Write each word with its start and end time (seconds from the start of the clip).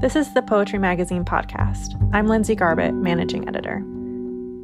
This 0.00 0.16
is 0.16 0.32
the 0.32 0.40
Poetry 0.40 0.78
Magazine 0.78 1.26
podcast. 1.26 1.94
I'm 2.14 2.26
Lindsay 2.26 2.56
Garbutt, 2.56 2.94
managing 2.94 3.46
editor. 3.46 3.84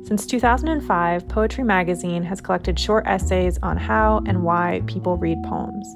Since 0.08 0.24
2005, 0.24 1.28
Poetry 1.28 1.62
Magazine 1.62 2.22
has 2.22 2.40
collected 2.40 2.78
short 2.78 3.06
essays 3.06 3.58
on 3.62 3.76
how 3.76 4.22
and 4.24 4.44
why 4.44 4.80
people 4.86 5.18
read 5.18 5.42
poems. 5.42 5.94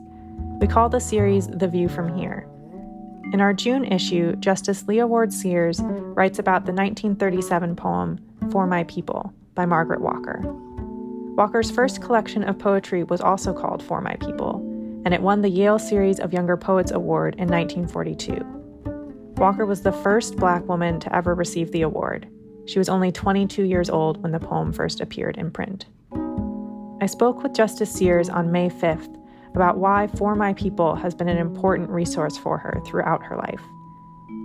We 0.60 0.66
call 0.66 0.90
the 0.90 1.00
series 1.00 1.46
The 1.46 1.68
View 1.68 1.88
from 1.88 2.14
Here. 2.18 2.46
In 3.32 3.40
our 3.40 3.54
June 3.54 3.86
issue, 3.86 4.36
Justice 4.36 4.86
Leah 4.86 5.06
Ward 5.06 5.32
Sears 5.32 5.80
writes 5.80 6.38
about 6.38 6.66
the 6.66 6.72
1937 6.72 7.76
poem 7.76 8.18
For 8.50 8.66
My 8.66 8.84
People 8.84 9.32
by 9.54 9.64
Margaret 9.64 10.02
Walker. 10.02 10.42
Walker's 11.34 11.70
first 11.70 12.02
collection 12.02 12.44
of 12.44 12.58
poetry 12.58 13.04
was 13.04 13.22
also 13.22 13.54
called 13.54 13.82
For 13.82 14.02
My 14.02 14.16
People, 14.16 14.56
and 15.06 15.14
it 15.14 15.22
won 15.22 15.40
the 15.40 15.48
Yale 15.48 15.78
Series 15.78 16.20
of 16.20 16.34
Younger 16.34 16.58
Poets 16.58 16.90
Award 16.90 17.36
in 17.36 17.48
1942. 17.48 18.59
Walker 19.40 19.64
was 19.64 19.80
the 19.80 19.90
first 19.90 20.36
black 20.36 20.68
woman 20.68 21.00
to 21.00 21.16
ever 21.16 21.34
receive 21.34 21.72
the 21.72 21.80
award. 21.80 22.28
She 22.66 22.78
was 22.78 22.90
only 22.90 23.10
22 23.10 23.62
years 23.62 23.88
old 23.88 24.22
when 24.22 24.32
the 24.32 24.38
poem 24.38 24.70
first 24.70 25.00
appeared 25.00 25.38
in 25.38 25.50
print. 25.50 25.86
I 27.00 27.06
spoke 27.06 27.42
with 27.42 27.54
Justice 27.54 27.90
Sears 27.90 28.28
on 28.28 28.52
May 28.52 28.68
5th 28.68 29.16
about 29.54 29.78
why 29.78 30.08
For 30.08 30.34
My 30.34 30.52
People 30.52 30.94
has 30.94 31.14
been 31.14 31.30
an 31.30 31.38
important 31.38 31.88
resource 31.88 32.36
for 32.36 32.58
her 32.58 32.82
throughout 32.84 33.22
her 33.24 33.38
life. 33.38 33.62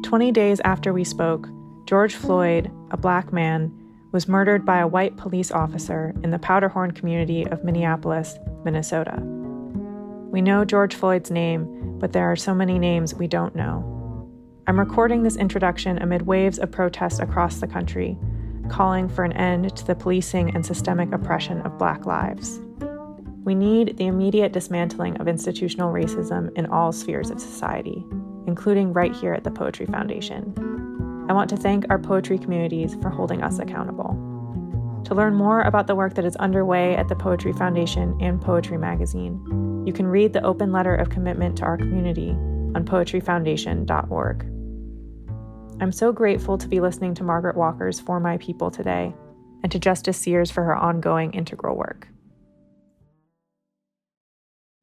20 0.06 0.32
days 0.32 0.62
after 0.62 0.94
we 0.94 1.04
spoke, 1.04 1.50
George 1.86 2.16
Floyd, 2.16 2.72
a 2.92 2.96
black 2.96 3.34
man, 3.34 3.78
was 4.14 4.30
murdered 4.30 4.66
by 4.66 4.80
a 4.80 4.88
white 4.88 5.18
police 5.18 5.52
officer 5.52 6.16
in 6.24 6.32
the 6.32 6.40
Powderhorn 6.40 6.92
community 6.92 7.46
of 7.48 7.66
Minneapolis, 7.66 8.38
Minnesota. 8.64 9.22
We 10.32 10.42
know 10.42 10.64
George 10.64 10.96
Floyd's 10.96 11.32
name, 11.32 11.98
but 12.00 12.14
there 12.14 12.32
are 12.32 12.38
so 12.38 12.56
many 12.56 12.80
names 12.80 13.14
we 13.14 13.28
don't 13.28 13.58
know. 13.58 13.95
I'm 14.68 14.80
recording 14.80 15.22
this 15.22 15.36
introduction 15.36 16.00
amid 16.00 16.24
waves 16.24 16.58
of 16.58 16.72
protest 16.72 17.20
across 17.20 17.60
the 17.60 17.68
country, 17.68 18.18
calling 18.68 19.08
for 19.08 19.24
an 19.24 19.34
end 19.34 19.78
to 19.78 19.86
the 19.86 19.94
policing 19.94 20.56
and 20.56 20.66
systemic 20.66 21.12
oppression 21.12 21.62
of 21.62 21.78
Black 21.78 22.08
lives. 22.08 22.60
We 23.44 23.54
need 23.54 23.98
the 23.98 24.08
immediate 24.08 24.54
dismantling 24.54 25.18
of 25.18 25.28
institutional 25.28 25.94
racism 25.94 26.52
in 26.58 26.66
all 26.66 26.92
spheres 26.92 27.30
of 27.30 27.40
society, 27.40 28.04
including 28.48 28.92
right 28.92 29.14
here 29.14 29.36
at 29.36 29.44
the 29.44 29.52
Poetry 29.52 29.86
Foundation. 29.86 30.56
I 31.30 31.34
want 31.34 31.52
to 31.52 31.58
thank 31.58 31.86
our 31.92 32.00
poetry 32.00 32.40
communities 32.40 32.96
for 33.04 33.10
holding 33.10 33.44
us 33.44 33.60
accountable. 33.60 34.20
To 35.06 35.14
learn 35.14 35.36
more 35.36 35.62
about 35.62 35.86
the 35.86 35.96
work 35.96 36.16
that 36.16 36.26
is 36.26 36.36
underway 36.38 36.96
at 36.96 37.08
the 37.08 37.16
Poetry 37.16 37.54
Foundation 37.54 38.18
and 38.20 38.42
Poetry 38.42 38.80
Magazine, 38.80 39.84
you 39.86 39.94
can 39.94 40.08
read 40.08 40.34
the 40.34 40.44
open 40.44 40.72
letter 40.72 40.96
of 40.96 41.12
commitment 41.12 41.56
to 41.60 41.66
our 41.66 41.78
community 41.78 42.32
on 42.32 42.84
poetryfoundation.org. 42.84 44.55
I'm 45.82 45.92
so 45.92 46.14
grateful 46.14 46.58
to 46.58 46.70
be 46.70 46.80
listening 46.80 47.16
to 47.16 47.24
Margaret 47.26 47.58
Walker's 47.58 48.00
For 48.00 48.22
My 48.22 48.38
People 48.38 48.72
today, 48.72 49.14
and 49.62 49.70
to 49.74 49.78
Justice 49.78 50.18
Sears 50.18 50.50
for 50.50 50.64
her 50.64 50.76
ongoing 50.76 51.34
integral 51.34 51.76
work. 51.76 52.08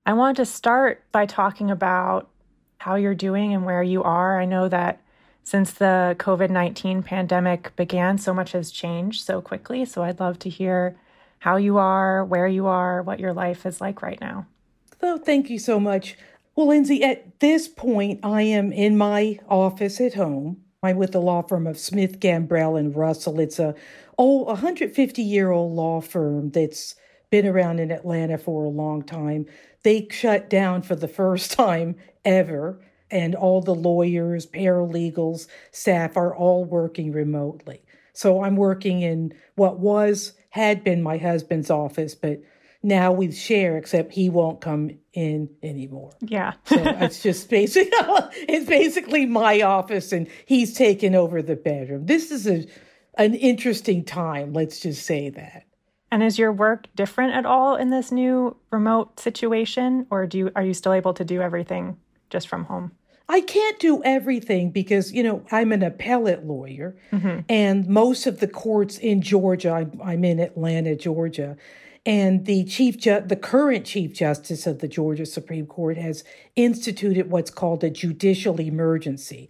I 0.05 0.13
wanted 0.13 0.37
to 0.37 0.45
start 0.45 1.03
by 1.11 1.25
talking 1.25 1.71
about 1.71 2.29
how 2.77 2.97
you're 2.97 3.15
doing 3.15 3.55
and 3.55 3.65
where 3.65 3.83
you 3.83 4.03
are. 4.03 4.39
I 4.39 4.45
know 4.45 4.69
that 4.69 5.01
since 5.45 5.73
the 5.73 6.15
COVID 6.19 6.51
19 6.51 7.03
pandemic 7.03 7.75
began, 7.75 8.19
so 8.19 8.35
much 8.35 8.53
has 8.53 8.71
changed 8.71 9.25
so 9.25 9.41
quickly. 9.41 9.87
So 9.87 10.03
I'd 10.03 10.21
love 10.21 10.39
to 10.41 10.51
hear 10.51 10.95
how 11.39 11.57
you 11.57 11.79
are, 11.79 12.23
where 12.23 12.47
you 12.47 12.67
are, 12.67 13.01
what 13.01 13.19
your 13.19 13.33
life 13.33 13.65
is 13.65 13.81
like 13.81 14.03
right 14.03 14.21
now. 14.21 14.47
So, 15.01 15.17
thank 15.17 15.49
you 15.49 15.59
so 15.59 15.81
much. 15.81 16.19
Well, 16.55 16.69
Lindsay, 16.69 17.03
at 17.03 17.41
this 17.41 17.67
point, 17.67 18.21
I 18.23 18.43
am 18.43 18.73
in 18.73 18.99
my 18.99 19.41
office 19.49 19.99
at 19.99 20.15
home. 20.15 20.63
I'm 20.85 20.97
with 20.97 21.13
the 21.13 21.21
law 21.21 21.43
firm 21.43 21.69
of 21.69 21.79
Smith, 21.79 22.19
Gambrell, 22.19 22.77
and 22.77 22.95
Russell. 22.97 23.39
It's 23.39 23.61
a 23.61 23.77
oh, 24.19 24.43
150 24.45 25.23
year 25.23 25.53
old 25.53 25.73
law 25.73 26.01
firm 26.01 26.51
that's 26.51 26.97
been 27.31 27.47
around 27.47 27.79
in 27.79 27.93
Atlanta 27.93 28.37
for 28.37 28.65
a 28.65 28.69
long 28.69 29.05
time. 29.05 29.47
They 29.85 30.09
shut 30.11 30.51
down 30.51 30.83
for 30.83 30.97
the 30.97 31.07
first 31.07 31.53
time 31.57 31.95
ever, 32.25 32.81
and 33.13 33.37
all 33.37 33.61
the 33.61 33.75
lawyers, 33.77 34.45
paralegals, 34.45 35.47
staff 35.71 36.17
are 36.17 36.35
all 36.35 36.65
working 36.65 37.13
remotely. 37.13 37.83
So 38.13 38.43
I'm 38.43 38.57
working 38.57 39.03
in 39.03 39.35
what 39.55 39.79
was 39.79 40.33
had 40.51 40.83
been 40.83 41.01
my 41.01 41.17
husband's 41.17 41.71
office, 41.71 42.17
but 42.17 42.43
now 42.83 43.13
we 43.13 43.31
share, 43.31 43.77
except 43.77 44.13
he 44.13 44.29
won't 44.29 44.61
come 44.61 44.91
in 45.13 45.49
anymore. 45.63 46.13
Yeah. 46.21 46.55
so 46.65 46.77
it's 46.79 47.23
just 47.23 47.49
basically 47.51 47.91
it's 48.49 48.67
basically 48.67 49.27
my 49.27 49.63
office 49.63 50.13
and 50.13 50.29
he's 50.47 50.75
taken 50.75 51.15
over 51.15 51.43
the 51.43 51.57
bedroom. 51.57 52.07
This 52.07 52.31
is 52.31 52.47
a 52.47 52.67
an 53.19 53.35
interesting 53.35 54.05
time, 54.05 54.55
let's 54.55 54.81
just 54.81 55.05
say 55.05 55.29
that. 55.31 55.65
And 56.11 56.23
is 56.23 56.39
your 56.39 56.53
work 56.53 56.87
different 56.95 57.35
at 57.35 57.47
all 57.47 57.77
in 57.77 57.91
this 57.91 58.11
new 58.11 58.57
remote 58.71 59.21
situation 59.21 60.07
or 60.11 60.27
do 60.27 60.39
you 60.39 60.51
are 60.57 60.63
you 60.63 60.75
still 60.75 60.93
able 60.93 61.15
to 61.15 61.25
do 61.25 61.41
everything 61.41 61.97
just 62.31 62.49
from 62.49 62.65
home? 62.65 62.93
I 63.29 63.41
can't 63.41 63.79
do 63.79 64.03
everything 64.03 64.71
because, 64.71 65.13
you 65.13 65.23
know, 65.23 65.43
I'm 65.51 65.73
an 65.73 65.83
appellate 65.83 66.45
lawyer 66.45 66.97
mm-hmm. 67.13 67.41
and 67.49 67.87
most 67.87 68.27
of 68.27 68.41
the 68.41 68.49
courts 68.49 68.99
in 68.99 69.23
Georgia, 69.23 69.71
I'm, 69.71 70.01
I'm 70.05 70.25
in 70.25 70.39
Atlanta, 70.39 70.97
Georgia, 70.97 71.57
and 72.05 72.47
the 72.47 72.65
chief 72.65 72.99
ju- 72.99 73.23
the 73.25 73.37
current 73.37 73.87
chief 73.87 74.13
justice 74.13 74.67
of 74.67 74.81
the 74.81 74.89
Georgia 74.89 75.27
Supreme 75.27 75.67
Court 75.67 75.97
has 75.97 76.25
instituted 76.57 77.31
what's 77.31 77.51
called 77.51 77.85
a 77.85 77.91
judicial 77.91 78.61
emergency. 78.61 79.49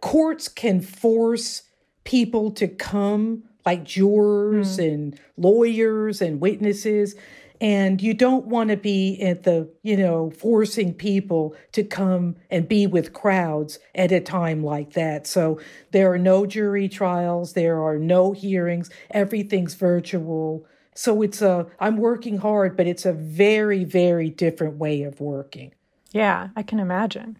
Courts 0.00 0.48
can 0.48 0.80
force 0.80 1.64
people 2.04 2.50
to 2.52 2.66
come 2.66 3.44
like 3.66 3.84
jurors 3.84 4.78
mm. 4.78 4.92
and 4.92 5.20
lawyers 5.36 6.22
and 6.22 6.40
witnesses. 6.40 7.14
And 7.60 8.00
you 8.00 8.14
don't 8.14 8.46
want 8.46 8.70
to 8.70 8.78
be 8.78 9.20
at 9.20 9.42
the 9.42 9.70
you 9.82 9.98
know 9.98 10.30
forcing 10.30 10.94
people 10.94 11.54
to 11.72 11.84
come 11.84 12.36
and 12.50 12.66
be 12.66 12.86
with 12.86 13.12
crowds 13.12 13.78
at 13.94 14.10
a 14.10 14.20
time 14.20 14.64
like 14.64 14.94
that. 14.94 15.26
So 15.26 15.60
there 15.90 16.10
are 16.10 16.18
no 16.18 16.46
jury 16.46 16.88
trials. 16.88 17.52
There 17.52 17.82
are 17.82 17.98
no 17.98 18.32
hearings. 18.32 18.88
Everything's 19.10 19.74
virtual 19.74 20.66
so 20.94 21.22
it's 21.22 21.40
a, 21.40 21.66
I'm 21.78 21.96
working 21.96 22.38
hard, 22.38 22.76
but 22.76 22.86
it's 22.86 23.06
a 23.06 23.12
very, 23.12 23.84
very 23.84 24.30
different 24.30 24.76
way 24.76 25.02
of 25.02 25.20
working. 25.20 25.74
Yeah, 26.12 26.48
I 26.56 26.62
can 26.62 26.80
imagine. 26.80 27.38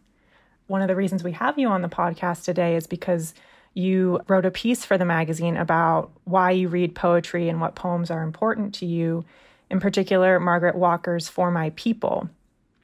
One 0.66 0.82
of 0.82 0.88
the 0.88 0.96
reasons 0.96 1.24
we 1.24 1.32
have 1.32 1.58
you 1.58 1.68
on 1.68 1.82
the 1.82 1.88
podcast 1.88 2.44
today 2.44 2.76
is 2.76 2.86
because 2.86 3.34
you 3.74 4.20
wrote 4.28 4.46
a 4.46 4.50
piece 4.50 4.84
for 4.84 4.96
the 4.98 5.04
magazine 5.04 5.56
about 5.56 6.10
why 6.24 6.52
you 6.52 6.68
read 6.68 6.94
poetry 6.94 7.48
and 7.48 7.60
what 7.60 7.74
poems 7.74 8.10
are 8.10 8.22
important 8.22 8.74
to 8.74 8.86
you, 8.86 9.24
in 9.70 9.80
particular, 9.80 10.40
Margaret 10.40 10.76
Walker's 10.76 11.28
For 11.28 11.50
My 11.50 11.70
People, 11.70 12.28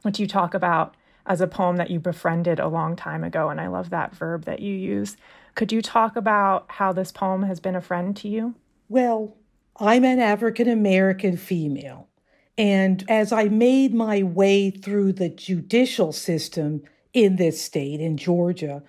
which 0.03 0.19
you 0.19 0.27
talk 0.27 0.54
about 0.54 0.94
as 1.27 1.41
a 1.41 1.48
poem 1.48 1.77
that 1.77 1.91
you 1.91 1.98
befriended 1.98 2.60
a 2.60 2.69
long 2.69 2.94
time 2.94 3.25
ago. 3.25 3.48
And 3.50 3.60
I 3.60 3.66
love 3.66 3.91
that 3.91 4.15
verb 4.15 4.44
that 4.44 4.60
you 4.60 4.75
use. 4.75 5.16
Could 5.56 5.72
you 5.72 5.83
talk 5.83 6.15
about 6.16 6.66
how 6.69 6.93
this 6.93 7.10
poem 7.10 7.43
has 7.43 7.59
been 7.59 7.75
a 7.75 7.81
friend 7.81 8.16
to 8.19 8.28
you? 8.28 8.54
Well, 8.88 9.37
I'm 9.78 10.04
an 10.04 10.20
African 10.20 10.69
American 10.69 11.37
female. 11.37 12.09
And 12.56 13.04
as 13.09 13.32
I 13.32 13.44
made 13.44 13.92
my 13.92 14.22
way 14.22 14.70
through 14.70 15.12
the 15.12 15.28
judicial 15.28 16.12
system 16.12 16.82
in 17.12 17.37
this 17.37 17.60
state, 17.60 18.00
in 18.00 18.16
Georgia, 18.16 18.82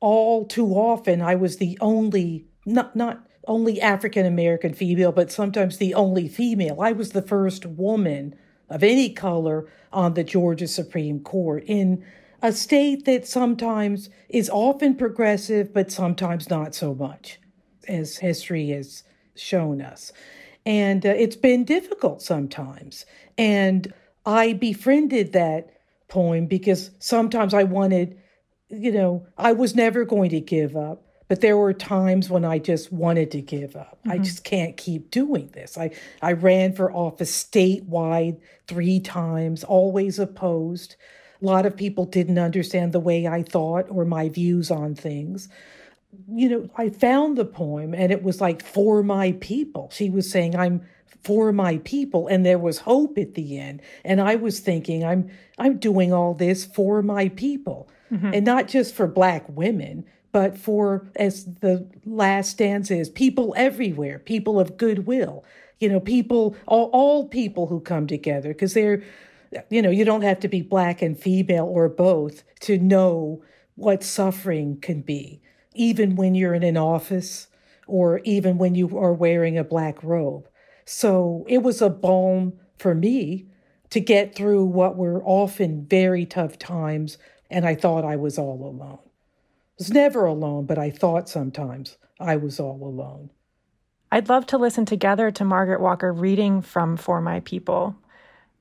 all 0.00 0.44
too 0.46 0.74
often 0.74 1.20
I 1.20 1.34
was 1.34 1.56
the 1.56 1.76
only, 1.80 2.46
not, 2.64 2.94
not 2.94 3.26
only 3.48 3.80
African 3.80 4.26
American 4.26 4.72
female, 4.72 5.10
but 5.10 5.32
sometimes 5.32 5.78
the 5.78 5.94
only 5.94 6.28
female. 6.28 6.80
I 6.80 6.92
was 6.92 7.10
the 7.10 7.22
first 7.22 7.66
woman 7.66 8.36
of 8.70 8.84
any 8.84 9.10
color 9.10 9.68
on 9.92 10.14
the 10.14 10.22
Georgia 10.22 10.68
Supreme 10.68 11.20
Court 11.20 11.64
in 11.66 12.04
a 12.40 12.52
state 12.52 13.04
that 13.06 13.26
sometimes 13.26 14.10
is 14.28 14.48
often 14.48 14.94
progressive, 14.94 15.74
but 15.74 15.90
sometimes 15.90 16.48
not 16.48 16.74
so 16.76 16.94
much, 16.94 17.40
as 17.88 18.18
history 18.18 18.68
has 18.68 19.02
shown 19.34 19.80
us. 19.80 20.12
And 20.66 21.04
uh, 21.04 21.10
it's 21.10 21.36
been 21.36 21.64
difficult 21.64 22.22
sometimes. 22.22 23.06
And 23.36 23.92
I 24.26 24.52
befriended 24.52 25.32
that 25.32 25.70
poem 26.08 26.46
because 26.46 26.90
sometimes 26.98 27.54
I 27.54 27.64
wanted, 27.64 28.18
you 28.68 28.92
know, 28.92 29.26
I 29.36 29.52
was 29.52 29.74
never 29.74 30.04
going 30.04 30.30
to 30.30 30.40
give 30.40 30.76
up. 30.76 31.04
But 31.28 31.42
there 31.42 31.58
were 31.58 31.74
times 31.74 32.30
when 32.30 32.46
I 32.46 32.58
just 32.58 32.90
wanted 32.90 33.30
to 33.32 33.42
give 33.42 33.76
up. 33.76 33.98
Mm-hmm. 34.00 34.10
I 34.12 34.18
just 34.18 34.44
can't 34.44 34.78
keep 34.78 35.10
doing 35.10 35.50
this. 35.52 35.76
I, 35.76 35.90
I 36.22 36.32
ran 36.32 36.72
for 36.72 36.90
office 36.90 37.44
statewide 37.44 38.40
three 38.66 38.98
times, 38.98 39.62
always 39.62 40.18
opposed. 40.18 40.96
A 41.42 41.44
lot 41.44 41.66
of 41.66 41.76
people 41.76 42.06
didn't 42.06 42.38
understand 42.38 42.92
the 42.92 43.00
way 43.00 43.26
I 43.26 43.42
thought 43.42 43.90
or 43.90 44.06
my 44.06 44.30
views 44.30 44.70
on 44.70 44.94
things 44.94 45.50
you 46.28 46.48
know, 46.48 46.70
I 46.76 46.88
found 46.88 47.36
the 47.36 47.44
poem 47.44 47.94
and 47.94 48.10
it 48.12 48.22
was 48.22 48.40
like 48.40 48.64
for 48.64 49.02
my 49.02 49.32
people. 49.40 49.90
She 49.92 50.10
was 50.10 50.30
saying, 50.30 50.56
I'm 50.56 50.82
for 51.22 51.52
my 51.52 51.78
people. 51.78 52.28
And 52.28 52.46
there 52.46 52.58
was 52.58 52.78
hope 52.78 53.18
at 53.18 53.34
the 53.34 53.58
end. 53.58 53.82
And 54.04 54.20
i 54.20 54.36
was 54.36 54.60
thinking 54.60 55.04
i'm 55.04 55.30
i'm 55.58 55.78
doing 55.78 56.12
all 56.12 56.32
this 56.32 56.64
for 56.64 57.02
my 57.02 57.28
people. 57.30 57.88
Mm-hmm. 58.10 58.32
and 58.32 58.46
not 58.46 58.68
just 58.68 58.94
for 58.94 59.06
black 59.06 59.44
women 59.50 60.06
but 60.32 60.58
for, 60.58 61.10
as 61.16 61.46
the 61.46 61.88
last 62.04 62.50
stanza 62.50 62.96
is, 62.96 63.08
people 63.08 63.54
everywhere, 63.56 64.18
people 64.18 64.60
of 64.60 64.76
goodwill, 64.76 65.44
you 65.80 65.88
know, 65.88 66.00
people, 66.00 66.56
all, 66.66 66.90
all 66.92 67.28
people 67.28 67.66
who 67.66 67.80
come 67.80 68.06
together, 68.06 68.50
because 68.50 68.74
they're, 68.74 69.02
you 69.70 69.80
know, 69.80 69.90
you 69.90 70.04
don't 70.04 70.22
have 70.22 70.40
to 70.40 70.48
be 70.48 70.60
black 70.60 71.00
and 71.00 71.18
female 71.18 71.64
or 71.64 71.88
both 71.88 72.42
to 72.60 72.78
know 72.78 73.42
what 73.76 74.02
suffering 74.02 74.78
can 74.80 75.00
be, 75.00 75.40
even 75.74 76.16
when 76.16 76.34
you're 76.34 76.54
in 76.54 76.62
an 76.62 76.76
office 76.76 77.48
or 77.86 78.20
even 78.24 78.58
when 78.58 78.74
you 78.74 78.98
are 78.98 79.12
wearing 79.12 79.56
a 79.56 79.64
black 79.64 80.02
robe. 80.02 80.48
So 80.84 81.44
it 81.48 81.62
was 81.62 81.82
a 81.82 81.90
balm 81.90 82.54
for 82.76 82.94
me 82.94 83.46
to 83.90 84.00
get 84.00 84.34
through 84.34 84.64
what 84.64 84.96
were 84.96 85.22
often 85.24 85.86
very 85.86 86.26
tough 86.26 86.58
times, 86.58 87.18
and 87.50 87.66
I 87.66 87.74
thought 87.74 88.04
I 88.04 88.16
was 88.16 88.38
all 88.38 88.62
alone. 88.62 88.98
I 89.00 89.78
was 89.78 89.90
never 89.90 90.26
alone, 90.26 90.66
but 90.66 90.78
I 90.78 90.90
thought 90.90 91.28
sometimes 91.28 91.96
I 92.20 92.36
was 92.36 92.60
all 92.60 92.82
alone. 92.82 93.30
I'd 94.10 94.28
love 94.28 94.46
to 94.46 94.58
listen 94.58 94.84
together 94.84 95.30
to 95.30 95.44
Margaret 95.44 95.80
Walker 95.80 96.12
reading 96.12 96.62
from 96.62 96.96
For 96.96 97.20
My 97.20 97.40
People. 97.40 97.96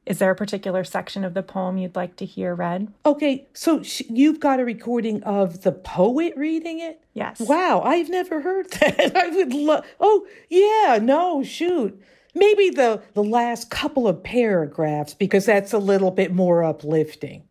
Is 0.08 0.20
there 0.20 0.32
a 0.32 0.36
particular 0.36 0.86
section 0.86 1.26
of 1.26 1.34
the 1.34 1.44
poem 1.44 1.78
you'd 1.78 1.98
like 1.98 2.16
to 2.16 2.26
hear 2.26 2.56
read? 2.56 2.94
Okay, 3.06 3.46
so 3.54 3.84
sh- 3.84 4.04
you've 4.10 4.40
got 4.40 4.62
a 4.62 4.64
recording 4.64 5.22
of 5.24 5.64
the 5.64 5.74
poet 5.74 6.34
reading 6.38 6.80
it? 6.80 7.02
Yes. 7.14 7.42
Wow, 7.42 7.82
I've 7.82 8.08
never 8.10 8.40
heard 8.40 8.72
that. 8.80 9.18
I 9.18 9.28
would 9.28 9.54
love. 9.54 9.86
Oh, 10.00 10.26
yeah, 10.50 10.98
no, 11.02 11.44
shoot. 11.44 12.02
Maybe 12.34 12.70
the, 12.70 13.02
the 13.16 13.24
last 13.24 13.70
couple 13.70 14.08
of 14.08 14.24
paragraphs, 14.24 15.14
because 15.14 15.46
that's 15.46 15.74
a 15.74 15.78
little 15.78 16.12
bit 16.12 16.34
more 16.34 16.64
uplifting. 16.64 17.44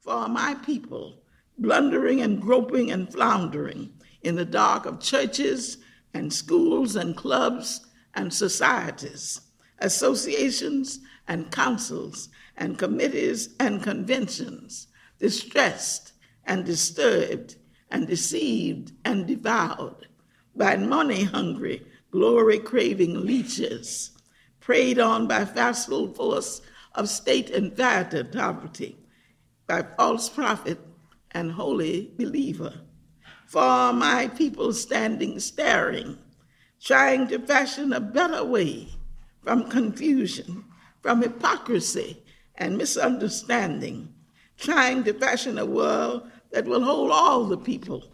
For 0.00 0.28
my 0.28 0.54
people, 0.64 1.20
blundering 1.58 2.22
and 2.22 2.40
groping 2.40 2.90
and 2.90 3.12
floundering 3.12 3.92
in 4.22 4.36
the 4.36 4.46
dark 4.46 4.86
of 4.86 4.98
churches 5.00 5.76
and 6.14 6.32
schools 6.32 6.96
and 6.96 7.14
clubs 7.14 7.86
and 8.14 8.32
societies, 8.32 9.42
associations 9.80 11.00
and 11.28 11.52
councils 11.52 12.30
and 12.56 12.78
committees 12.78 13.50
and 13.60 13.82
conventions, 13.82 14.88
distressed 15.18 16.12
and 16.44 16.64
disturbed 16.64 17.56
and 17.90 18.08
deceived 18.08 18.92
and 19.04 19.26
devoured 19.26 20.08
by 20.56 20.76
money 20.76 21.24
hungry, 21.24 21.84
glory 22.10 22.58
craving 22.58 23.24
leeches, 23.24 24.10
preyed 24.58 24.98
on 24.98 25.28
by 25.28 25.44
facile 25.44 26.12
force 26.14 26.62
of 26.94 27.08
state 27.08 27.50
and 27.50 27.76
poverty, 27.76 28.98
by 29.66 29.82
false 29.96 30.28
prophet 30.28 30.80
and 31.30 31.52
holy 31.52 32.10
believer. 32.16 32.80
For 33.46 33.92
my 33.92 34.28
people 34.36 34.72
standing 34.72 35.38
staring, 35.38 36.18
trying 36.80 37.28
to 37.28 37.38
fashion 37.38 37.92
a 37.92 38.00
better 38.00 38.44
way 38.44 38.88
from 39.42 39.70
confusion 39.70 40.64
from 41.02 41.22
hypocrisy 41.22 42.22
and 42.56 42.76
misunderstanding, 42.76 44.12
trying 44.56 45.04
to 45.04 45.12
fashion 45.12 45.58
a 45.58 45.66
world 45.66 46.30
that 46.50 46.64
will 46.64 46.82
hold 46.82 47.10
all 47.10 47.44
the 47.44 47.58
people, 47.58 48.04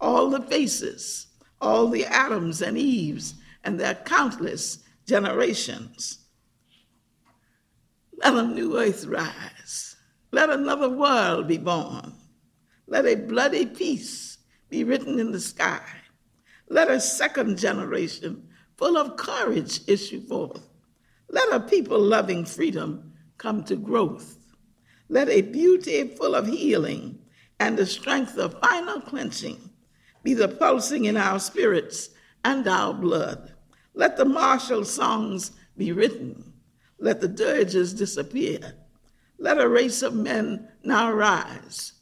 all 0.00 0.30
the 0.30 0.42
faces, 0.42 1.26
all 1.60 1.88
the 1.88 2.04
Adams 2.06 2.62
and 2.62 2.78
Eves, 2.78 3.34
and 3.64 3.78
their 3.78 3.94
countless 3.94 4.78
generations. 5.06 6.18
Let 8.22 8.34
a 8.34 8.42
new 8.42 8.78
earth 8.78 9.06
rise. 9.06 9.96
Let 10.30 10.50
another 10.50 10.88
world 10.88 11.48
be 11.48 11.58
born. 11.58 12.14
Let 12.86 13.06
a 13.06 13.14
bloody 13.14 13.66
peace 13.66 14.38
be 14.68 14.84
written 14.84 15.18
in 15.18 15.32
the 15.32 15.40
sky. 15.40 15.82
Let 16.68 16.90
a 16.90 17.00
second 17.00 17.58
generation 17.58 18.48
full 18.76 18.96
of 18.96 19.16
courage 19.16 19.80
issue 19.88 20.26
forth. 20.26 20.69
Let 21.30 21.52
a 21.52 21.60
people 21.60 22.00
loving 22.00 22.44
freedom 22.44 23.12
come 23.38 23.62
to 23.64 23.76
growth. 23.76 24.36
Let 25.08 25.28
a 25.28 25.42
beauty 25.42 26.08
full 26.08 26.34
of 26.34 26.48
healing 26.48 27.20
and 27.58 27.78
the 27.78 27.86
strength 27.86 28.36
of 28.36 28.60
final 28.60 29.00
cleansing 29.00 29.70
be 30.22 30.34
the 30.34 30.48
pulsing 30.48 31.04
in 31.04 31.16
our 31.16 31.38
spirits 31.38 32.10
and 32.44 32.66
our 32.66 32.92
blood. 32.92 33.54
Let 33.94 34.16
the 34.16 34.24
martial 34.24 34.84
songs 34.84 35.52
be 35.76 35.92
written. 35.92 36.52
Let 36.98 37.20
the 37.20 37.28
dirges 37.28 37.94
disappear. 37.94 38.74
Let 39.38 39.60
a 39.60 39.68
race 39.68 40.02
of 40.02 40.14
men 40.14 40.68
now 40.82 41.12
rise 41.12 41.92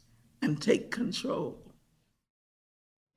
and 0.41 0.61
take 0.61 0.91
control. 0.91 1.73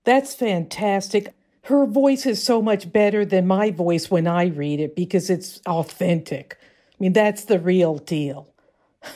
That's 0.04 0.34
fantastic 0.34 1.34
her 1.64 1.86
voice 1.86 2.26
is 2.26 2.42
so 2.42 2.60
much 2.60 2.92
better 2.92 3.24
than 3.24 3.46
my 3.46 3.70
voice 3.70 4.10
when 4.10 4.26
I 4.26 4.46
read 4.46 4.80
it 4.80 4.96
because 4.96 5.30
it's 5.30 5.60
authentic. 5.66 6.58
I 6.60 6.94
mean, 6.98 7.12
that's 7.12 7.44
the 7.44 7.58
real 7.58 7.98
deal. 7.98 8.52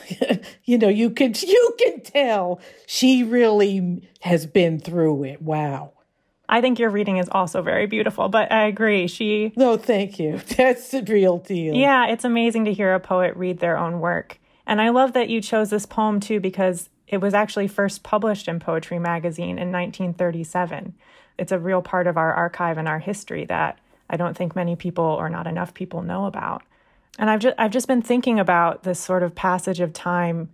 you 0.65 0.77
know, 0.77 0.87
you 0.87 1.09
can 1.09 1.33
you 1.41 1.75
can 1.77 2.01
tell 2.01 2.59
she 2.85 3.23
really 3.23 4.07
has 4.21 4.45
been 4.45 4.79
through 4.79 5.23
it. 5.25 5.41
Wow. 5.41 5.93
I 6.49 6.61
think 6.61 6.79
your 6.79 6.89
reading 6.89 7.17
is 7.17 7.27
also 7.29 7.61
very 7.61 7.87
beautiful, 7.87 8.29
but 8.29 8.49
I 8.53 8.67
agree. 8.67 9.07
She 9.07 9.51
No, 9.57 9.75
thank 9.75 10.17
you. 10.17 10.37
That's 10.57 10.91
the 10.91 11.03
real 11.03 11.39
deal. 11.39 11.75
Yeah, 11.75 12.07
it's 12.07 12.23
amazing 12.23 12.65
to 12.65 12.73
hear 12.73 12.93
a 12.93 13.01
poet 13.01 13.35
read 13.35 13.59
their 13.59 13.77
own 13.77 13.99
work. 13.99 14.39
And 14.65 14.81
I 14.81 14.89
love 14.89 15.13
that 15.13 15.29
you 15.29 15.41
chose 15.41 15.69
this 15.69 15.85
poem 15.85 16.21
too 16.21 16.39
because 16.39 16.89
it 17.07 17.17
was 17.17 17.33
actually 17.33 17.67
first 17.67 18.03
published 18.03 18.47
in 18.47 18.59
Poetry 18.59 18.99
Magazine 18.99 19.59
in 19.59 19.71
1937 19.71 20.93
it's 21.37 21.51
a 21.51 21.59
real 21.59 21.81
part 21.81 22.07
of 22.07 22.17
our 22.17 22.33
archive 22.33 22.77
and 22.77 22.87
our 22.87 22.99
history 22.99 23.45
that 23.45 23.79
I 24.09 24.17
don't 24.17 24.35
think 24.35 24.55
many 24.55 24.75
people 24.75 25.03
or 25.03 25.29
not 25.29 25.47
enough 25.47 25.73
people 25.73 26.01
know 26.01 26.25
about. 26.25 26.63
And 27.19 27.29
I've 27.29 27.39
just 27.39 27.55
I've 27.57 27.71
just 27.71 27.87
been 27.87 28.01
thinking 28.01 28.39
about 28.39 28.83
this 28.83 28.99
sort 28.99 29.23
of 29.23 29.35
passage 29.35 29.79
of 29.79 29.93
time. 29.93 30.49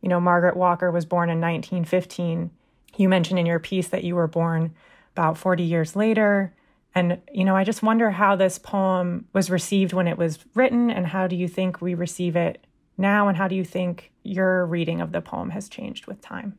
You 0.00 0.08
know, 0.08 0.20
Margaret 0.20 0.56
Walker 0.56 0.90
was 0.90 1.04
born 1.04 1.30
in 1.30 1.40
1915. 1.40 2.50
You 2.96 3.08
mentioned 3.08 3.38
in 3.38 3.46
your 3.46 3.60
piece 3.60 3.88
that 3.88 4.04
you 4.04 4.14
were 4.16 4.26
born 4.26 4.74
about 5.14 5.38
40 5.38 5.62
years 5.62 5.96
later. 5.96 6.54
And, 6.94 7.20
you 7.32 7.44
know, 7.44 7.54
I 7.54 7.64
just 7.64 7.82
wonder 7.82 8.10
how 8.10 8.34
this 8.34 8.58
poem 8.58 9.26
was 9.32 9.50
received 9.50 9.92
when 9.92 10.08
it 10.08 10.18
was 10.18 10.38
written, 10.54 10.90
and 10.90 11.06
how 11.06 11.26
do 11.26 11.36
you 11.36 11.46
think 11.46 11.80
we 11.80 11.94
receive 11.94 12.34
it 12.34 12.64
now, 12.96 13.28
and 13.28 13.36
how 13.36 13.46
do 13.46 13.54
you 13.54 13.64
think 13.64 14.10
your 14.24 14.66
reading 14.66 15.00
of 15.00 15.12
the 15.12 15.20
poem 15.20 15.50
has 15.50 15.68
changed 15.68 16.06
with 16.06 16.20
time? 16.20 16.58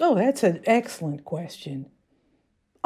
Oh, 0.00 0.14
that's 0.14 0.42
an 0.42 0.62
excellent 0.64 1.24
question. 1.24 1.90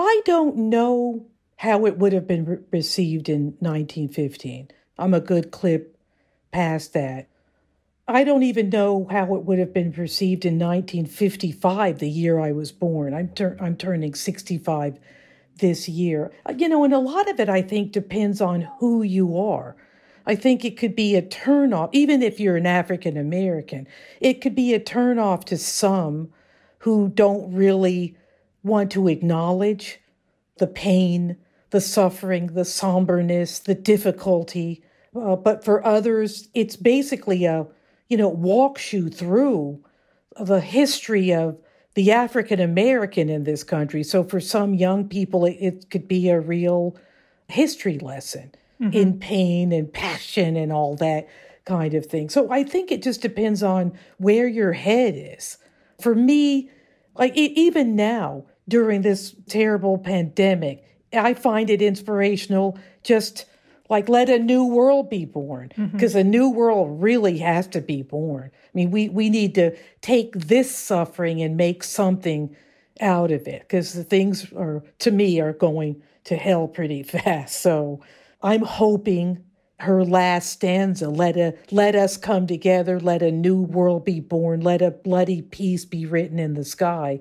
I 0.00 0.22
don't 0.24 0.56
know 0.56 1.26
how 1.56 1.84
it 1.84 1.98
would 1.98 2.12
have 2.12 2.26
been 2.26 2.44
re- 2.46 2.58
received 2.70 3.28
in 3.28 3.56
1915. 3.58 4.68
I'm 4.98 5.12
a 5.12 5.20
good 5.20 5.50
clip 5.50 5.96
past 6.52 6.94
that. 6.94 7.28
I 8.08 8.24
don't 8.24 8.42
even 8.42 8.70
know 8.70 9.06
how 9.10 9.34
it 9.34 9.44
would 9.44 9.58
have 9.58 9.72
been 9.72 9.92
perceived 9.92 10.44
in 10.44 10.58
1955, 10.58 11.98
the 11.98 12.08
year 12.08 12.40
I 12.40 12.50
was 12.50 12.72
born. 12.72 13.14
I'm, 13.14 13.28
tur- 13.28 13.56
I'm 13.60 13.76
turning 13.76 14.14
65 14.14 14.98
this 15.58 15.88
year. 15.88 16.32
Uh, 16.46 16.54
you 16.56 16.68
know, 16.68 16.82
and 16.82 16.94
a 16.94 16.98
lot 16.98 17.30
of 17.30 17.38
it, 17.38 17.48
I 17.48 17.62
think, 17.62 17.92
depends 17.92 18.40
on 18.40 18.68
who 18.78 19.02
you 19.02 19.38
are. 19.38 19.76
I 20.26 20.34
think 20.34 20.64
it 20.64 20.76
could 20.76 20.96
be 20.96 21.14
a 21.14 21.22
turnoff, 21.22 21.90
even 21.92 22.22
if 22.22 22.40
you're 22.40 22.56
an 22.56 22.66
African 22.66 23.16
American, 23.16 23.86
it 24.20 24.40
could 24.40 24.54
be 24.54 24.74
a 24.74 24.80
turnoff 24.80 25.44
to 25.44 25.58
some 25.58 26.32
who 26.78 27.10
don't 27.10 27.52
really 27.52 28.16
want 28.62 28.92
to 28.92 29.08
acknowledge 29.08 30.00
the 30.58 30.66
pain, 30.66 31.36
the 31.70 31.80
suffering, 31.80 32.48
the 32.48 32.64
somberness, 32.64 33.58
the 33.58 33.74
difficulty. 33.74 34.82
Uh, 35.14 35.36
but 35.36 35.64
for 35.64 35.84
others, 35.84 36.48
it's 36.54 36.76
basically 36.76 37.44
a, 37.44 37.66
you 38.08 38.16
know, 38.16 38.28
walks 38.28 38.92
you 38.92 39.08
through 39.08 39.82
the 40.38 40.60
history 40.60 41.32
of 41.32 41.58
the 41.94 42.12
African 42.12 42.60
American 42.60 43.28
in 43.28 43.44
this 43.44 43.64
country. 43.64 44.02
So 44.02 44.22
for 44.22 44.40
some 44.40 44.74
young 44.74 45.08
people, 45.08 45.44
it, 45.44 45.56
it 45.60 45.90
could 45.90 46.06
be 46.06 46.28
a 46.28 46.38
real 46.38 46.96
history 47.48 47.98
lesson 47.98 48.52
mm-hmm. 48.80 48.96
in 48.96 49.18
pain 49.18 49.72
and 49.72 49.92
passion 49.92 50.56
and 50.56 50.72
all 50.72 50.96
that 50.96 51.28
kind 51.64 51.94
of 51.94 52.06
thing. 52.06 52.28
So 52.28 52.50
I 52.50 52.64
think 52.64 52.90
it 52.90 53.02
just 53.02 53.22
depends 53.22 53.62
on 53.62 53.92
where 54.18 54.46
your 54.46 54.72
head 54.72 55.14
is. 55.16 55.58
For 56.00 56.14
me, 56.14 56.70
like 57.16 57.34
even 57.36 57.96
now, 57.96 58.44
during 58.68 59.02
this 59.02 59.34
terrible 59.48 59.98
pandemic. 59.98 60.84
I 61.12 61.34
find 61.34 61.70
it 61.70 61.82
inspirational 61.82 62.78
just 63.02 63.46
like 63.88 64.08
let 64.08 64.30
a 64.30 64.38
new 64.38 64.64
world 64.64 65.10
be 65.10 65.24
born 65.24 65.72
because 65.92 66.12
mm-hmm. 66.12 66.20
a 66.20 66.24
new 66.24 66.48
world 66.48 67.02
really 67.02 67.38
has 67.38 67.66
to 67.68 67.80
be 67.80 68.02
born. 68.02 68.50
I 68.54 68.70
mean, 68.72 68.92
we, 68.92 69.08
we 69.08 69.28
need 69.28 69.56
to 69.56 69.76
take 70.00 70.32
this 70.34 70.74
suffering 70.74 71.42
and 71.42 71.56
make 71.56 71.82
something 71.82 72.54
out 73.00 73.32
of 73.32 73.48
it 73.48 73.62
because 73.62 73.92
the 73.92 74.04
things 74.04 74.52
are, 74.52 74.84
to 75.00 75.10
me, 75.10 75.40
are 75.40 75.52
going 75.52 76.02
to 76.24 76.36
hell 76.36 76.68
pretty 76.68 77.02
fast. 77.02 77.60
So 77.60 78.00
I'm 78.40 78.62
hoping 78.62 79.44
her 79.80 80.04
last 80.04 80.50
stanza 80.50 81.08
let 81.08 81.36
a 81.38 81.54
let 81.70 81.94
us 81.94 82.18
come 82.18 82.46
together 82.46 83.00
let 83.00 83.22
a 83.22 83.32
new 83.32 83.62
world 83.62 84.04
be 84.04 84.20
born 84.20 84.60
let 84.60 84.82
a 84.82 84.90
bloody 84.90 85.40
peace 85.40 85.86
be 85.86 86.04
written 86.04 86.38
in 86.38 86.52
the 86.52 86.64
sky 86.64 87.18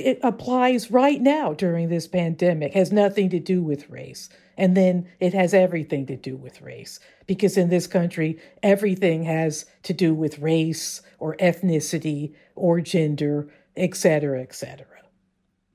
it 0.00 0.18
applies 0.22 0.90
right 0.90 1.20
now 1.20 1.52
during 1.52 1.88
this 1.88 2.06
pandemic, 2.06 2.74
has 2.74 2.92
nothing 2.92 3.30
to 3.30 3.40
do 3.40 3.62
with 3.62 3.88
race. 3.90 4.28
And 4.56 4.76
then 4.76 5.08
it 5.20 5.34
has 5.34 5.54
everything 5.54 6.06
to 6.06 6.16
do 6.16 6.36
with 6.36 6.60
race 6.60 6.98
because 7.26 7.56
in 7.56 7.68
this 7.68 7.86
country, 7.86 8.40
everything 8.62 9.22
has 9.24 9.66
to 9.84 9.92
do 9.92 10.12
with 10.12 10.40
race 10.40 11.00
or 11.18 11.36
ethnicity 11.36 12.34
or 12.56 12.80
gender, 12.80 13.48
et 13.76 13.94
cetera, 13.94 14.42
et 14.42 14.54
cetera. 14.54 14.86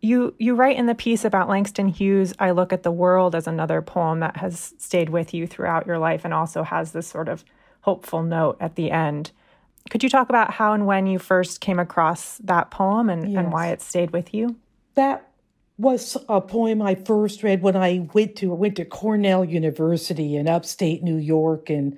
You, 0.01 0.35
you 0.37 0.55
write 0.55 0.75
in 0.75 0.87
the 0.87 0.95
piece 0.95 1.23
about 1.23 1.47
Langston 1.47 1.87
Hughes, 1.87 2.33
I 2.37 2.51
Look 2.51 2.73
at 2.73 2.83
the 2.83 2.91
World 2.91 3.35
as 3.35 3.47
another 3.47 3.81
poem 3.81 4.19
that 4.19 4.35
has 4.35 4.73
stayed 4.77 5.09
with 5.09 5.33
you 5.33 5.47
throughout 5.47 5.87
your 5.87 5.97
life 5.97 6.25
and 6.25 6.33
also 6.33 6.63
has 6.63 6.91
this 6.91 7.07
sort 7.07 7.29
of 7.29 7.45
hopeful 7.81 8.21
note 8.21 8.57
at 8.59 8.75
the 8.75 8.91
end. 8.91 9.31
Could 9.89 10.03
you 10.03 10.09
talk 10.09 10.29
about 10.29 10.51
how 10.51 10.73
and 10.73 10.85
when 10.85 11.05
you 11.05 11.19
first 11.19 11.61
came 11.61 11.79
across 11.79 12.37
that 12.39 12.71
poem 12.71 13.09
and, 13.09 13.31
yes. 13.31 13.39
and 13.39 13.51
why 13.51 13.67
it 13.67 13.81
stayed 13.81 14.11
with 14.11 14.33
you? 14.33 14.55
That 14.95 15.29
was 15.77 16.17
a 16.29 16.39
poem 16.39 16.81
I 16.81 16.95
first 16.95 17.43
read 17.43 17.61
when 17.61 17.75
I 17.75 18.07
went 18.13 18.35
to 18.37 18.53
went 18.53 18.75
to 18.77 18.85
Cornell 18.85 19.43
University 19.43 20.35
in 20.35 20.47
upstate 20.47 21.03
New 21.03 21.17
York 21.17 21.69
and 21.69 21.97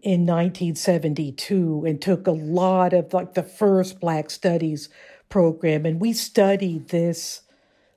in 0.00 0.24
1972 0.24 1.84
and 1.86 2.00
took 2.00 2.26
a 2.26 2.32
lot 2.32 2.92
of 2.92 3.12
like 3.12 3.34
the 3.34 3.42
first 3.42 4.00
Black 4.00 4.30
Studies 4.30 4.88
program 5.28 5.84
and 5.84 6.00
we 6.00 6.12
studied 6.12 6.88
this 6.88 7.42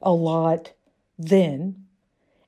a 0.02 0.12
lot 0.12 0.74
then. 1.18 1.86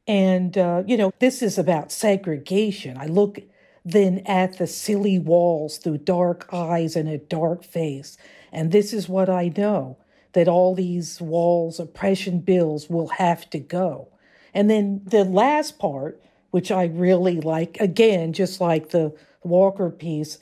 And, 0.07 0.57
uh, 0.57 0.83
you 0.87 0.97
know, 0.97 1.13
this 1.19 1.41
is 1.41 1.57
about 1.57 1.91
segregation. 1.91 2.97
I 2.97 3.05
look 3.05 3.39
then 3.83 4.19
at 4.25 4.57
the 4.57 4.67
silly 4.67 5.17
walls 5.17 5.77
through 5.77 5.97
dark 5.97 6.47
eyes 6.53 6.95
and 6.95 7.09
a 7.09 7.17
dark 7.17 7.63
face. 7.63 8.17
And 8.51 8.71
this 8.71 8.93
is 8.93 9.09
what 9.09 9.29
I 9.29 9.51
know 9.55 9.97
that 10.33 10.47
all 10.47 10.75
these 10.75 11.19
walls, 11.19 11.79
oppression 11.79 12.39
bills 12.39 12.89
will 12.89 13.09
have 13.09 13.49
to 13.49 13.59
go. 13.59 14.07
And 14.53 14.69
then 14.69 15.01
the 15.03 15.25
last 15.25 15.77
part, 15.77 16.21
which 16.51 16.71
I 16.71 16.85
really 16.85 17.41
like, 17.41 17.77
again, 17.79 18.33
just 18.33 18.61
like 18.61 18.89
the 18.89 19.13
Walker 19.43 19.89
piece, 19.89 20.37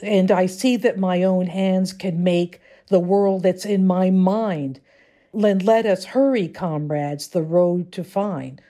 and 0.00 0.30
I 0.30 0.46
see 0.46 0.76
that 0.78 0.98
my 0.98 1.22
own 1.22 1.46
hands 1.46 1.92
can 1.92 2.24
make 2.24 2.60
the 2.88 3.00
world 3.00 3.42
that's 3.42 3.64
in 3.64 3.86
my 3.86 4.10
mind 4.10 4.80
then 5.34 5.58
let 5.58 5.86
us 5.86 6.04
hurry, 6.04 6.48
comrades, 6.48 7.28
the 7.28 7.42
road 7.42 7.92
to 7.92 8.04
find. 8.04 8.60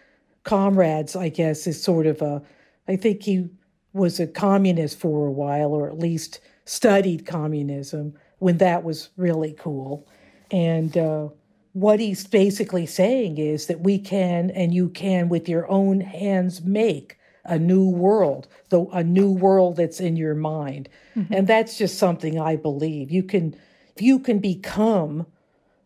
Comrades, 0.45 1.15
I 1.15 1.29
guess, 1.29 1.67
is 1.67 1.83
sort 1.83 2.07
of 2.07 2.23
a, 2.23 2.43
I 2.87 2.97
think 2.97 3.23
he 3.23 3.49
was 3.93 4.21
a 4.21 4.27
communist 4.27 4.99
for 4.99 5.27
a 5.27 5.33
while, 5.33 5.73
or 5.73 5.89
at 5.89 5.99
least 5.99 6.41
studied 6.65 7.27
communism 7.27 8.15
when 8.39 8.59
that 8.59 8.85
was 8.85 9.11
really 9.17 9.55
cool. 9.59 10.07
And 10.51 10.97
uh, 10.97 11.29
what 11.73 12.01
he's 12.01 12.27
basically 12.27 12.87
saying 12.87 13.39
is 13.39 13.67
that 13.67 13.81
we 13.81 13.99
can 13.99 14.51
and 14.51 14.75
you 14.75 14.89
can, 14.89 15.29
with 15.29 15.49
your 15.49 15.71
own 15.71 16.01
hands, 16.01 16.63
make 16.63 17.19
a 17.45 17.59
new 17.59 17.89
world, 17.89 18.47
though 18.69 18.91
a 18.91 19.03
new 19.03 19.33
world 19.33 19.77
that's 19.77 20.01
in 20.01 20.17
your 20.17 20.35
mind. 20.35 20.89
Mm-hmm. 21.17 21.33
And 21.33 21.47
that's 21.47 21.79
just 21.79 21.99
something 21.99 22.39
I 22.39 22.57
believe. 22.57 23.11
You 23.11 23.23
can, 23.23 23.57
if 23.97 24.03
you 24.03 24.19
can 24.19 24.39
become 24.39 25.27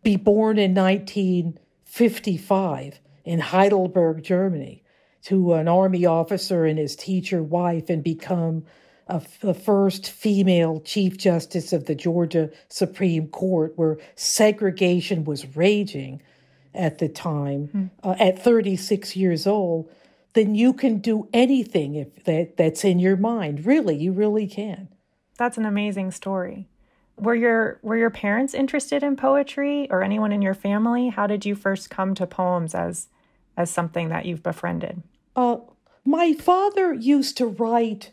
be 0.03 0.17
born 0.17 0.59
in 0.59 0.75
1955 0.75 2.99
in 3.23 3.39
Heidelberg, 3.39 4.21
Germany, 4.21 4.82
to 5.23 5.53
an 5.53 5.67
army 5.67 6.05
officer 6.05 6.65
and 6.65 6.77
his 6.77 6.95
teacher 6.95 7.41
wife 7.41 7.89
and 7.89 8.03
become 8.03 8.65
a, 9.07 9.21
the 9.41 9.53
first 9.53 10.09
female 10.09 10.79
Chief 10.81 11.17
Justice 11.17 11.73
of 11.73 11.85
the 11.85 11.95
Georgia 11.95 12.49
Supreme 12.69 13.27
Court, 13.27 13.73
where 13.75 13.97
segregation 14.15 15.23
was 15.23 15.55
raging 15.55 16.21
at 16.73 16.97
the 16.97 17.07
time, 17.07 17.69
mm. 17.73 17.89
uh, 18.03 18.15
at 18.19 18.43
36 18.43 19.15
years 19.15 19.45
old, 19.45 19.89
then 20.33 20.55
you 20.55 20.73
can 20.73 20.97
do 20.97 21.27
anything 21.31 21.95
if 21.95 22.23
that, 22.23 22.57
that's 22.57 22.83
in 22.83 22.99
your 22.99 23.15
mind. 23.15 23.65
Really, 23.65 23.95
you 23.95 24.11
really 24.11 24.47
can. 24.47 24.89
That's 25.37 25.57
an 25.57 25.65
amazing 25.65 26.11
story. 26.11 26.67
Were 27.15 27.35
your 27.35 27.79
were 27.83 27.95
your 27.95 28.09
parents 28.09 28.55
interested 28.55 29.03
in 29.03 29.15
poetry 29.15 29.87
or 29.91 30.01
anyone 30.01 30.31
in 30.31 30.41
your 30.41 30.55
family? 30.55 31.09
How 31.09 31.27
did 31.27 31.45
you 31.45 31.53
first 31.53 31.91
come 31.91 32.15
to 32.15 32.25
poems 32.25 32.73
as 32.73 33.07
as 33.55 33.69
something 33.69 34.09
that 34.09 34.25
you've 34.25 34.41
befriended? 34.41 35.03
Uh, 35.35 35.57
my 36.05 36.33
father 36.33 36.93
used 36.93 37.37
to 37.37 37.45
write 37.45 38.11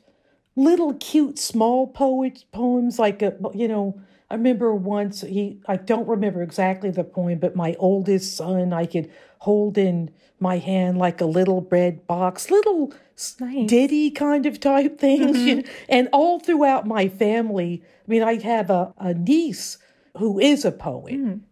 little 0.56 0.94
cute 0.94 1.38
small 1.38 1.86
poet 1.86 2.44
poems 2.52 2.98
like 2.98 3.22
a 3.22 3.34
you 3.54 3.68
know 3.68 4.00
I 4.30 4.34
remember 4.34 4.74
once 4.74 5.22
he 5.22 5.60
I 5.66 5.76
don't 5.76 6.08
remember 6.08 6.42
exactly 6.42 6.90
the 6.90 7.04
poem 7.04 7.38
but 7.38 7.56
my 7.56 7.76
oldest 7.78 8.36
son 8.36 8.72
I 8.72 8.86
could 8.86 9.10
hold 9.38 9.78
in 9.78 10.10
my 10.38 10.58
hand 10.58 10.98
like 10.98 11.20
a 11.20 11.26
little 11.26 11.60
bread 11.60 12.06
box 12.06 12.50
little 12.50 12.92
nice. 13.40 13.68
ditty 13.68 14.10
kind 14.10 14.44
of 14.44 14.60
type 14.60 14.98
things 14.98 15.36
mm-hmm. 15.36 15.46
you 15.46 15.54
know? 15.62 15.62
and 15.88 16.08
all 16.12 16.40
throughout 16.40 16.86
my 16.86 17.08
family 17.08 17.82
I 18.10 18.12
mean, 18.12 18.22
I 18.24 18.42
have 18.42 18.70
a, 18.70 18.92
a 18.98 19.14
niece 19.14 19.78
who 20.18 20.40
is 20.40 20.64
a 20.64 20.72
poet, 20.72 21.14
mm. 21.14 21.42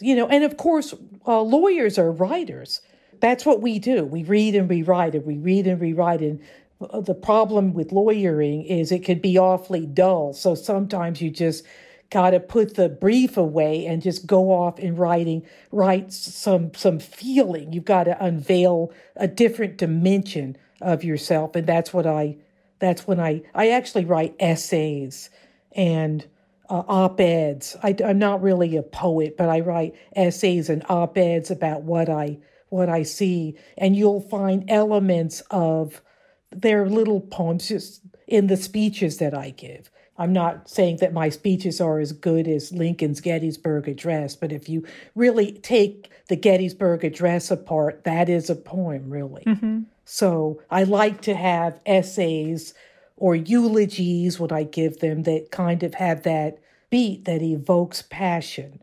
you 0.00 0.16
know, 0.16 0.26
and 0.26 0.42
of 0.42 0.56
course, 0.56 0.92
uh, 1.24 1.42
lawyers 1.42 1.96
are 1.96 2.10
writers. 2.10 2.80
That's 3.20 3.44
what 3.44 3.60
we 3.60 3.78
do. 3.78 4.04
We 4.04 4.24
read 4.24 4.54
and 4.54 4.68
we 4.68 4.82
write, 4.82 5.14
and 5.14 5.24
we 5.24 5.38
read 5.38 5.66
and 5.66 5.80
we 5.80 5.92
write. 5.92 6.20
And 6.20 6.40
uh, 6.80 7.00
the 7.00 7.14
problem 7.14 7.74
with 7.74 7.92
lawyering 7.92 8.64
is 8.64 8.92
it 8.92 9.04
could 9.04 9.22
be 9.22 9.38
awfully 9.38 9.86
dull. 9.86 10.32
So 10.32 10.54
sometimes 10.54 11.20
you 11.20 11.30
just 11.30 11.64
got 12.10 12.30
to 12.30 12.40
put 12.40 12.74
the 12.74 12.88
brief 12.88 13.36
away 13.36 13.84
and 13.86 14.00
just 14.00 14.26
go 14.26 14.50
off 14.50 14.78
in 14.78 14.96
writing, 14.96 15.44
write 15.70 16.12
some 16.12 16.72
some 16.74 16.98
feeling. 16.98 17.72
You've 17.72 17.84
got 17.84 18.04
to 18.04 18.24
unveil 18.24 18.92
a 19.16 19.28
different 19.28 19.76
dimension 19.76 20.56
of 20.80 21.04
yourself, 21.04 21.54
and 21.56 21.66
that's 21.66 21.92
what 21.92 22.06
I. 22.06 22.36
That's 22.78 23.06
when 23.06 23.18
I 23.18 23.42
I 23.54 23.70
actually 23.70 24.04
write 24.04 24.36
essays 24.38 25.30
and 25.72 26.24
uh, 26.70 26.84
op 26.86 27.20
eds. 27.20 27.76
I, 27.82 27.94
I'm 28.04 28.18
not 28.18 28.42
really 28.42 28.76
a 28.76 28.82
poet, 28.82 29.36
but 29.36 29.48
I 29.48 29.60
write 29.60 29.94
essays 30.14 30.68
and 30.70 30.84
op 30.88 31.18
eds 31.18 31.50
about 31.50 31.82
what 31.82 32.08
I 32.08 32.38
what 32.70 32.88
I 32.88 33.02
see, 33.02 33.56
and 33.76 33.96
you'll 33.96 34.20
find 34.20 34.64
elements 34.68 35.42
of 35.50 36.02
their 36.50 36.88
little 36.88 37.20
poems 37.20 37.68
just 37.68 38.02
in 38.26 38.46
the 38.46 38.56
speeches 38.56 39.18
that 39.18 39.34
I 39.34 39.50
give. 39.50 39.90
I'm 40.20 40.32
not 40.32 40.68
saying 40.68 40.96
that 40.96 41.12
my 41.12 41.28
speeches 41.28 41.80
are 41.80 42.00
as 42.00 42.12
good 42.12 42.48
as 42.48 42.72
Lincoln's 42.72 43.20
Gettysburg 43.20 43.86
Address, 43.86 44.34
but 44.34 44.50
if 44.50 44.68
you 44.68 44.84
really 45.14 45.52
take 45.52 46.10
the 46.28 46.36
Gettysburg 46.36 47.04
Address 47.04 47.50
apart, 47.52 48.02
that 48.04 48.28
is 48.28 48.50
a 48.50 48.56
poem, 48.56 49.10
really. 49.10 49.44
Mm-hmm. 49.46 49.82
So 50.04 50.60
I 50.70 50.82
like 50.82 51.20
to 51.22 51.36
have 51.36 51.80
essays 51.86 52.74
or 53.16 53.36
eulogies 53.36 54.40
would 54.40 54.52
I 54.52 54.64
give 54.64 54.98
them 54.98 55.22
that 55.24 55.50
kind 55.50 55.82
of 55.82 55.94
have 55.94 56.24
that 56.24 56.58
beat 56.90 57.24
that 57.26 57.42
evokes 57.42 58.02
passion. 58.02 58.80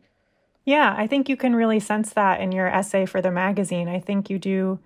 Yeah, 0.66 0.94
I 0.98 1.06
think 1.06 1.28
you 1.28 1.36
can 1.36 1.54
really 1.54 1.78
sense 1.78 2.12
that 2.14 2.40
in 2.40 2.50
your 2.50 2.66
essay 2.66 3.06
for 3.06 3.22
the 3.22 3.30
magazine. 3.30 3.88
I 3.88 4.00
think 4.00 4.28
you 4.28 4.38
do 4.38 4.80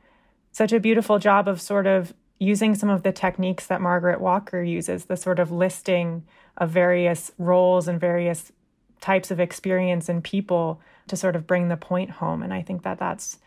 such 0.53 0.73
a 0.73 0.79
beautiful 0.79 1.19
job 1.19 1.49
of 1.49 1.61
sort 1.61 1.87
of 1.87 2.13
using 2.39 2.75
some 2.75 2.91
of 2.91 3.03
the 3.03 3.13
techniques 3.13 3.67
that 3.67 3.81
Margaret 3.81 4.21
Walker 4.21 4.63
uses, 4.63 5.07
the 5.07 5.17
sort 5.17 5.39
of 5.39 5.51
listing 5.51 6.25
of 6.59 6.71
various 6.71 7.33
roles 7.39 7.89
and 7.89 7.99
various 7.99 8.53
types 9.01 9.31
of 9.31 9.41
experience 9.41 10.11
and 10.11 10.23
people 10.23 10.83
to 11.09 11.17
sort 11.17 11.35
of 11.35 11.47
bring 11.47 11.69
the 11.69 11.77
point 11.79 12.11
home. 12.11 12.43
And 12.43 12.53
I 12.53 12.61
think 12.61 12.83
that 12.83 12.99
that's, 12.99 13.39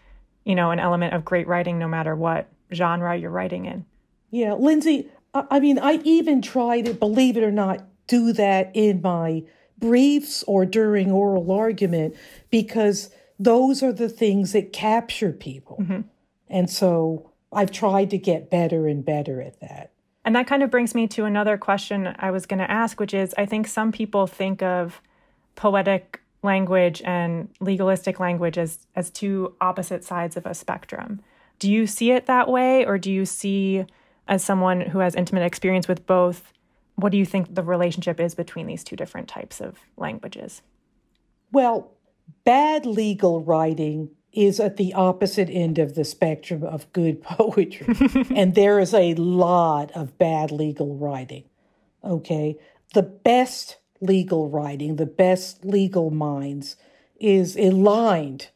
you 0.43 0.55
know, 0.55 0.71
an 0.71 0.79
element 0.79 1.13
of 1.13 1.23
great 1.23 1.47
writing 1.47 1.77
no 1.77 1.87
matter 1.87 2.15
what 2.15 2.49
genre 2.73 3.15
you're 3.15 3.29
writing 3.29 3.65
in. 3.65 3.85
Yeah, 4.31 4.53
Lindsay, 4.53 5.09
I 5.35 5.59
mean, 5.59 5.77
I 5.77 5.99
even 6.03 6.41
try 6.41 6.81
to, 6.81 6.95
believe 6.95 7.37
it 7.37 7.43
or 7.43 7.51
not, 7.51 7.83
do 8.07 8.33
that 8.33 8.71
in 8.73 9.01
my 9.01 9.43
briefs 9.77 10.43
or 10.43 10.65
during 10.65 11.11
oral 11.11 11.51
argument 11.51 12.15
because 12.49 13.09
those 13.39 13.83
are 13.83 13.93
the 13.93 14.09
things 14.09 14.53
that 14.53 14.73
capture 14.73 15.31
people. 15.31 15.77
Mm-hmm. 15.81 16.01
And 16.49 16.69
so 16.69 17.31
I've 17.51 17.71
tried 17.71 18.09
to 18.11 18.17
get 18.17 18.49
better 18.49 18.87
and 18.87 19.03
better 19.03 19.41
at 19.41 19.59
that. 19.59 19.91
And 20.25 20.35
that 20.35 20.47
kind 20.47 20.63
of 20.63 20.71
brings 20.71 20.95
me 20.95 21.07
to 21.09 21.25
another 21.25 21.57
question 21.57 22.15
I 22.17 22.31
was 22.31 22.45
going 22.45 22.59
to 22.59 22.71
ask, 22.71 22.99
which 22.99 23.13
is 23.13 23.33
I 23.37 23.45
think 23.45 23.67
some 23.67 23.91
people 23.91 24.27
think 24.27 24.61
of 24.61 25.01
poetic 25.55 26.21
language 26.41 27.01
and 27.05 27.49
legalistic 27.59 28.19
language 28.19 28.57
as, 28.57 28.79
as 28.95 29.09
two 29.09 29.55
opposite 29.61 30.03
sides 30.03 30.37
of 30.37 30.45
a 30.45 30.53
spectrum. 30.53 31.21
Do 31.59 31.71
you 31.71 31.87
see 31.87 32.11
it 32.11 32.25
that 32.25 32.49
way, 32.49 32.85
or 32.85 32.97
do 32.97 33.11
you 33.11 33.25
see 33.25 33.85
as 34.27 34.43
someone 34.43 34.81
who 34.81 34.99
has 34.99 35.15
intimate 35.15 35.43
experience 35.43 35.87
with 35.87 36.05
both, 36.05 36.51
what 36.95 37.11
do 37.11 37.17
you 37.17 37.25
think 37.25 37.53
the 37.53 37.63
relationship 37.63 38.19
is 38.19 38.35
between 38.35 38.67
these 38.67 38.83
two 38.83 38.95
different 38.95 39.27
types 39.27 39.59
of 39.59 39.79
languages? 39.97 40.61
Well, 41.51 41.91
bad 42.45 42.85
legal 42.85 43.41
writing 43.43 44.09
is 44.31 44.59
at 44.59 44.77
the 44.77 44.93
opposite 44.93 45.49
end 45.49 45.77
of 45.77 45.95
the 45.95 46.03
spectrum 46.03 46.63
of 46.63 46.91
good 46.93 47.21
poetry. 47.23 47.87
and 48.35 48.55
there 48.55 48.79
is 48.79 48.93
a 48.93 49.13
lot 49.15 49.91
of 49.91 50.17
bad 50.17 50.51
legal 50.51 50.95
writing. 50.95 51.43
Okay. 52.03 52.57
The 52.93 53.03
best 53.03 53.77
legal 54.01 54.49
writing, 54.49 54.97
the 54.97 55.05
best 55.05 55.63
legal 55.63 56.09
minds 56.09 56.75
is 57.19 57.55
aligned 57.55 58.49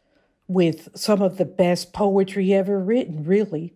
with 0.47 0.89
some 0.95 1.21
of 1.21 1.37
the 1.37 1.45
best 1.45 1.93
poetry 1.93 2.53
ever 2.53 2.79
written, 2.79 3.23
really. 3.23 3.73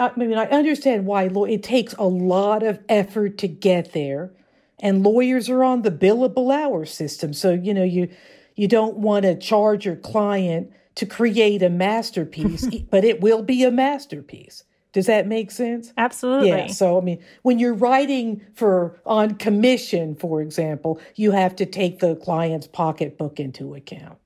I 0.00 0.12
mean, 0.16 0.36
I 0.36 0.46
understand 0.46 1.06
why 1.06 1.24
it 1.24 1.62
takes 1.62 1.94
a 1.94 2.06
lot 2.06 2.62
of 2.62 2.80
effort 2.88 3.36
to 3.38 3.48
get 3.48 3.92
there, 3.92 4.32
and 4.80 5.02
lawyers 5.02 5.50
are 5.50 5.62
on 5.62 5.82
the 5.82 5.90
billable 5.90 6.52
hour 6.52 6.86
system. 6.86 7.34
So, 7.34 7.52
you 7.52 7.74
know, 7.74 7.84
you 7.84 8.08
you 8.56 8.66
don't 8.66 8.96
want 8.96 9.24
to 9.24 9.36
charge 9.36 9.84
your 9.84 9.96
client 9.96 10.72
to 10.96 11.06
create 11.06 11.62
a 11.62 11.70
masterpiece, 11.70 12.66
but 12.90 13.04
it 13.04 13.20
will 13.20 13.42
be 13.42 13.62
a 13.64 13.70
masterpiece. 13.70 14.64
Does 14.92 15.06
that 15.06 15.26
make 15.26 15.50
sense? 15.50 15.92
Absolutely. 15.96 16.48
Yeah. 16.48 16.66
So, 16.68 16.98
I 16.98 17.00
mean, 17.00 17.22
when 17.42 17.58
you're 17.58 17.74
writing 17.74 18.42
for 18.54 19.00
on 19.06 19.36
commission, 19.36 20.16
for 20.16 20.40
example, 20.42 21.00
you 21.14 21.30
have 21.30 21.54
to 21.56 21.66
take 21.66 22.00
the 22.00 22.16
client's 22.16 22.66
pocketbook 22.66 23.38
into 23.38 23.74
account. 23.74 24.18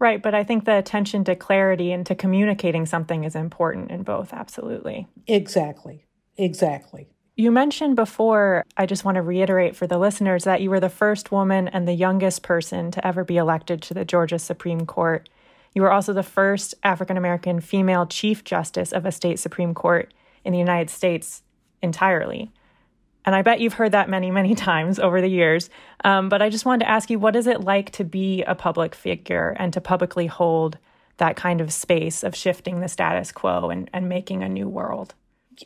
Right. 0.00 0.22
But 0.22 0.34
I 0.34 0.42
think 0.42 0.64
the 0.64 0.78
attention 0.78 1.24
to 1.24 1.36
clarity 1.36 1.92
and 1.92 2.06
to 2.06 2.14
communicating 2.14 2.86
something 2.86 3.22
is 3.22 3.36
important 3.36 3.90
in 3.90 4.02
both. 4.02 4.32
Absolutely. 4.32 5.06
Exactly. 5.26 6.06
Exactly. 6.38 7.10
You 7.36 7.50
mentioned 7.50 7.96
before, 7.96 8.64
I 8.76 8.86
just 8.86 9.04
want 9.04 9.16
to 9.16 9.22
reiterate 9.22 9.76
for 9.76 9.86
the 9.86 9.98
listeners 9.98 10.44
that 10.44 10.62
you 10.62 10.70
were 10.70 10.80
the 10.80 10.88
first 10.88 11.30
woman 11.30 11.68
and 11.68 11.86
the 11.86 11.92
youngest 11.92 12.42
person 12.42 12.90
to 12.92 13.06
ever 13.06 13.24
be 13.24 13.36
elected 13.36 13.82
to 13.82 13.94
the 13.94 14.04
Georgia 14.04 14.38
Supreme 14.38 14.86
Court. 14.86 15.28
You 15.74 15.82
were 15.82 15.92
also 15.92 16.12
the 16.12 16.22
first 16.22 16.74
African 16.82 17.16
American 17.16 17.60
female 17.60 18.06
Chief 18.06 18.42
Justice 18.42 18.92
of 18.92 19.06
a 19.06 19.12
state 19.12 19.38
Supreme 19.38 19.74
Court 19.74 20.12
in 20.44 20.52
the 20.52 20.58
United 20.58 20.90
States 20.90 21.42
entirely. 21.82 22.50
And 23.30 23.36
I 23.36 23.42
bet 23.42 23.60
you've 23.60 23.74
heard 23.74 23.92
that 23.92 24.08
many, 24.08 24.32
many 24.32 24.54
times 24.56 24.98
over 24.98 25.20
the 25.20 25.28
years. 25.28 25.70
Um, 26.02 26.28
but 26.28 26.42
I 26.42 26.50
just 26.50 26.64
wanted 26.64 26.80
to 26.84 26.90
ask 26.90 27.10
you 27.10 27.20
what 27.20 27.36
is 27.36 27.46
it 27.46 27.60
like 27.60 27.92
to 27.92 28.02
be 28.02 28.42
a 28.42 28.56
public 28.56 28.92
figure 28.92 29.54
and 29.56 29.72
to 29.72 29.80
publicly 29.80 30.26
hold 30.26 30.78
that 31.18 31.36
kind 31.36 31.60
of 31.60 31.72
space 31.72 32.24
of 32.24 32.34
shifting 32.34 32.80
the 32.80 32.88
status 32.88 33.30
quo 33.30 33.70
and, 33.70 33.88
and 33.92 34.08
making 34.08 34.42
a 34.42 34.48
new 34.48 34.68
world? 34.68 35.14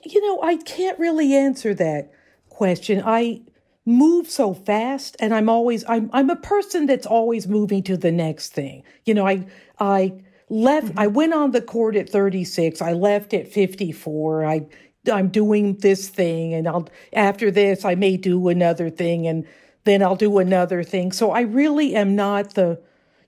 You 0.04 0.20
know, 0.20 0.42
I 0.42 0.58
can't 0.58 0.98
really 0.98 1.32
answer 1.32 1.72
that 1.72 2.12
question. 2.50 3.02
I 3.02 3.40
move 3.86 4.28
so 4.28 4.52
fast 4.52 5.16
and 5.18 5.34
I'm 5.34 5.48
always 5.48 5.86
I'm 5.88 6.10
I'm 6.12 6.28
a 6.28 6.36
person 6.36 6.84
that's 6.84 7.06
always 7.06 7.48
moving 7.48 7.82
to 7.84 7.96
the 7.96 8.12
next 8.12 8.52
thing. 8.52 8.82
You 9.06 9.14
know, 9.14 9.26
I 9.26 9.46
I 9.78 10.12
left 10.50 10.88
mm-hmm. 10.88 10.98
I 10.98 11.06
went 11.06 11.32
on 11.32 11.52
the 11.52 11.62
court 11.62 11.96
at 11.96 12.10
36. 12.10 12.82
I 12.82 12.92
left 12.92 13.32
at 13.32 13.48
54. 13.48 14.44
I 14.44 14.66
I'm 15.12 15.28
doing 15.28 15.76
this 15.78 16.08
thing 16.08 16.54
and 16.54 16.66
I'll 16.66 16.88
after 17.12 17.50
this 17.50 17.84
I 17.84 17.94
may 17.94 18.16
do 18.16 18.48
another 18.48 18.90
thing 18.90 19.26
and 19.26 19.46
then 19.84 20.02
I'll 20.02 20.16
do 20.16 20.38
another 20.38 20.82
thing. 20.82 21.12
So 21.12 21.30
I 21.30 21.42
really 21.42 21.94
am 21.94 22.16
not 22.16 22.54
the 22.54 22.80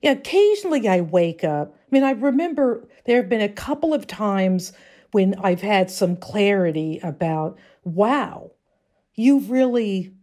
yeah, 0.02 0.12
occasionally 0.12 0.88
I 0.88 1.00
wake 1.00 1.45
up. 1.45 1.75
I 1.75 1.87
mean, 1.90 2.04
I 2.04 2.11
remember 2.11 2.87
there 3.06 3.16
have 3.16 3.28
been 3.28 3.40
a 3.40 3.49
couple 3.49 3.95
of 3.95 4.06
times 4.06 4.73
when 5.12 5.35
I've 5.42 5.62
had 5.62 5.90
some 5.90 6.16
clarity 6.16 7.00
about, 7.02 7.59
wow, 7.85 8.50
you've 9.14 9.50
really 9.50 10.15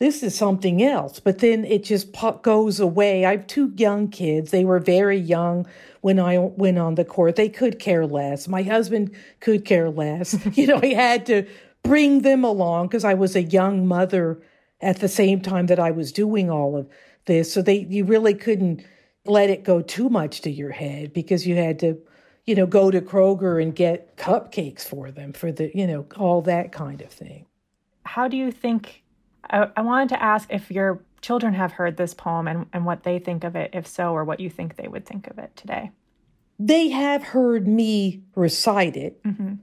this 0.00 0.22
is 0.22 0.34
something 0.34 0.82
else. 0.82 1.20
But 1.20 1.38
then 1.38 1.64
it 1.64 1.84
just 1.84 2.08
goes 2.42 2.80
away. 2.80 3.26
I 3.26 3.32
have 3.32 3.46
two 3.46 3.72
young 3.76 4.08
kids. 4.08 4.50
They 4.50 4.64
were 4.64 4.80
very 4.80 5.18
young 5.18 5.66
when 6.00 6.18
I 6.18 6.38
went 6.38 6.78
on 6.78 6.94
the 6.94 7.04
court. 7.04 7.36
They 7.36 7.50
could 7.50 7.78
care 7.78 8.06
less. 8.06 8.48
My 8.48 8.62
husband 8.62 9.14
could 9.40 9.64
care 9.66 9.90
less. 9.90 10.36
you 10.56 10.66
know, 10.66 10.80
I 10.82 10.94
had 10.94 11.26
to 11.26 11.46
bring 11.82 12.22
them 12.22 12.44
along 12.44 12.88
because 12.88 13.04
I 13.04 13.14
was 13.14 13.36
a 13.36 13.42
young 13.42 13.86
mother 13.86 14.40
at 14.80 15.00
the 15.00 15.08
same 15.08 15.42
time 15.42 15.66
that 15.66 15.78
I 15.78 15.90
was 15.90 16.12
doing 16.12 16.50
all 16.50 16.76
of 16.76 16.88
this. 17.26 17.52
So 17.52 17.60
they, 17.60 17.80
you 17.80 18.04
really 18.06 18.34
couldn't 18.34 18.82
let 19.26 19.50
it 19.50 19.64
go 19.64 19.82
too 19.82 20.08
much 20.08 20.40
to 20.40 20.50
your 20.50 20.72
head 20.72 21.12
because 21.12 21.46
you 21.46 21.56
had 21.56 21.78
to, 21.80 21.98
you 22.46 22.54
know, 22.54 22.66
go 22.66 22.90
to 22.90 23.02
Kroger 23.02 23.62
and 23.62 23.76
get 23.76 24.16
cupcakes 24.16 24.80
for 24.80 25.10
them 25.10 25.34
for 25.34 25.52
the, 25.52 25.70
you 25.76 25.86
know, 25.86 26.06
all 26.16 26.40
that 26.42 26.72
kind 26.72 27.02
of 27.02 27.10
thing. 27.10 27.44
How 28.06 28.28
do 28.28 28.38
you 28.38 28.50
think 28.50 28.99
I, 29.50 29.68
I 29.76 29.82
wanted 29.82 30.10
to 30.10 30.22
ask 30.22 30.48
if 30.50 30.70
your 30.70 31.02
children 31.20 31.54
have 31.54 31.72
heard 31.72 31.96
this 31.96 32.14
poem 32.14 32.48
and, 32.48 32.66
and 32.72 32.86
what 32.86 33.02
they 33.02 33.18
think 33.18 33.44
of 33.44 33.56
it, 33.56 33.70
if 33.74 33.86
so, 33.86 34.12
or 34.12 34.24
what 34.24 34.40
you 34.40 34.48
think 34.48 34.76
they 34.76 34.88
would 34.88 35.04
think 35.04 35.26
of 35.26 35.38
it 35.38 35.54
today. 35.56 35.90
They 36.58 36.88
have 36.88 37.22
heard 37.22 37.66
me 37.66 38.22
recite 38.34 38.96
it. 38.96 39.22
Mm-hmm. 39.24 39.54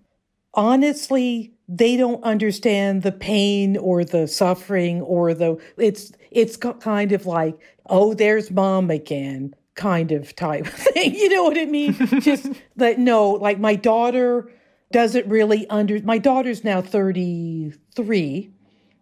Honestly, 0.54 1.54
they 1.68 1.98
don't 1.98 2.24
understand 2.24 3.04
the 3.04 3.12
pain 3.12 3.78
or 3.78 4.04
the 4.04 4.28
suffering 4.28 5.02
or 5.02 5.34
the 5.34 5.58
it's 5.78 6.12
it's 6.32 6.56
kind 6.58 7.12
of 7.12 7.26
like 7.26 7.60
oh 7.88 8.14
there's 8.14 8.50
mom 8.52 8.90
again 8.90 9.54
kind 9.76 10.12
of 10.12 10.36
type 10.36 10.66
thing 10.68 11.14
you 11.14 11.30
know 11.30 11.44
what 11.44 11.58
i 11.58 11.66
mean 11.66 11.94
just 12.22 12.48
that 12.78 13.00
no 13.00 13.32
like 13.32 13.60
my 13.60 13.76
daughter 13.76 14.50
doesn't 14.92 15.28
really 15.28 15.68
under 15.70 16.02
my 16.04 16.18
daughter's 16.18 16.64
now 16.64 16.82
33 16.82 18.50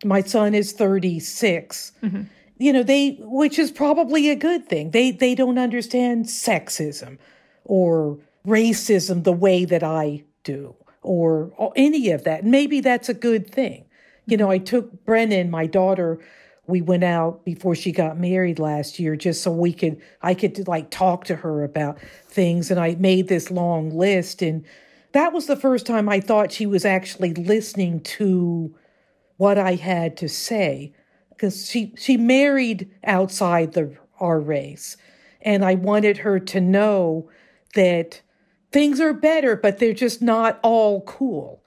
my 0.03 0.21
son 0.21 0.53
is 0.53 0.73
36 0.73 1.91
mm-hmm. 2.03 2.23
you 2.57 2.73
know 2.73 2.83
they 2.83 3.17
which 3.21 3.57
is 3.57 3.71
probably 3.71 4.29
a 4.29 4.35
good 4.35 4.67
thing. 4.67 4.91
They 4.91 5.11
they 5.11 5.35
don't 5.35 5.57
understand 5.57 6.25
sexism 6.25 7.17
or 7.63 8.17
racism 8.45 9.23
the 9.23 9.31
way 9.33 9.65
that 9.65 9.83
i 9.83 10.23
do 10.43 10.75
or, 11.01 11.51
or 11.57 11.71
any 11.75 12.09
of 12.09 12.23
that. 12.23 12.43
Maybe 12.43 12.79
that's 12.79 13.09
a 13.09 13.13
good 13.13 13.49
thing. 13.49 13.85
You 14.25 14.37
know 14.37 14.49
i 14.49 14.57
took 14.57 15.05
brennan 15.05 15.49
my 15.51 15.67
daughter 15.67 16.19
we 16.67 16.81
went 16.81 17.03
out 17.03 17.45
before 17.45 17.75
she 17.75 17.91
got 17.91 18.17
married 18.17 18.59
last 18.59 18.99
year 18.99 19.15
just 19.15 19.43
so 19.43 19.51
we 19.51 19.71
could 19.71 20.01
i 20.21 20.33
could 20.33 20.67
like 20.67 20.89
talk 20.89 21.25
to 21.25 21.35
her 21.35 21.63
about 21.63 21.99
things 22.27 22.71
and 22.71 22.79
i 22.79 22.95
made 22.95 23.27
this 23.27 23.51
long 23.51 23.95
list 23.95 24.41
and 24.41 24.65
that 25.11 25.31
was 25.31 25.45
the 25.45 25.55
first 25.55 25.85
time 25.85 26.09
i 26.09 26.19
thought 26.19 26.51
she 26.51 26.65
was 26.65 26.85
actually 26.85 27.33
listening 27.35 27.99
to 28.01 28.75
what 29.37 29.57
I 29.57 29.75
had 29.75 30.17
to 30.17 30.29
say 30.29 30.93
because 31.29 31.69
she 31.69 31.93
she 31.97 32.17
married 32.17 32.89
outside 33.03 33.73
the 33.73 33.95
our 34.19 34.39
race 34.39 34.97
and 35.41 35.63
I 35.65 35.75
wanted 35.75 36.19
her 36.19 36.39
to 36.39 36.61
know 36.61 37.29
that 37.75 38.21
things 38.71 39.01
are 39.01 39.13
better 39.13 39.55
but 39.55 39.79
they're 39.79 39.93
just 39.93 40.21
not 40.21 40.59
all 40.63 41.01
cool. 41.01 41.61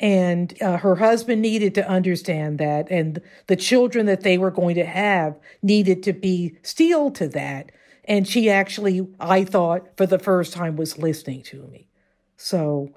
And 0.00 0.56
uh, 0.62 0.76
her 0.76 0.96
husband 0.96 1.42
needed 1.42 1.74
to 1.74 1.88
understand 1.88 2.58
that 2.58 2.88
and 2.90 3.20
the 3.48 3.56
children 3.56 4.06
that 4.06 4.20
they 4.20 4.38
were 4.38 4.52
going 4.52 4.76
to 4.76 4.84
have 4.84 5.36
needed 5.60 6.04
to 6.04 6.12
be 6.12 6.56
steel 6.62 7.10
to 7.12 7.26
that. 7.28 7.72
And 8.04 8.28
she 8.28 8.48
actually 8.48 9.06
i 9.18 9.44
thought 9.44 9.96
for 9.96 10.06
the 10.06 10.18
first 10.18 10.52
time 10.52 10.76
was 10.76 10.98
listening 10.98 11.42
to 11.44 11.66
me. 11.68 11.88
So 12.36 12.90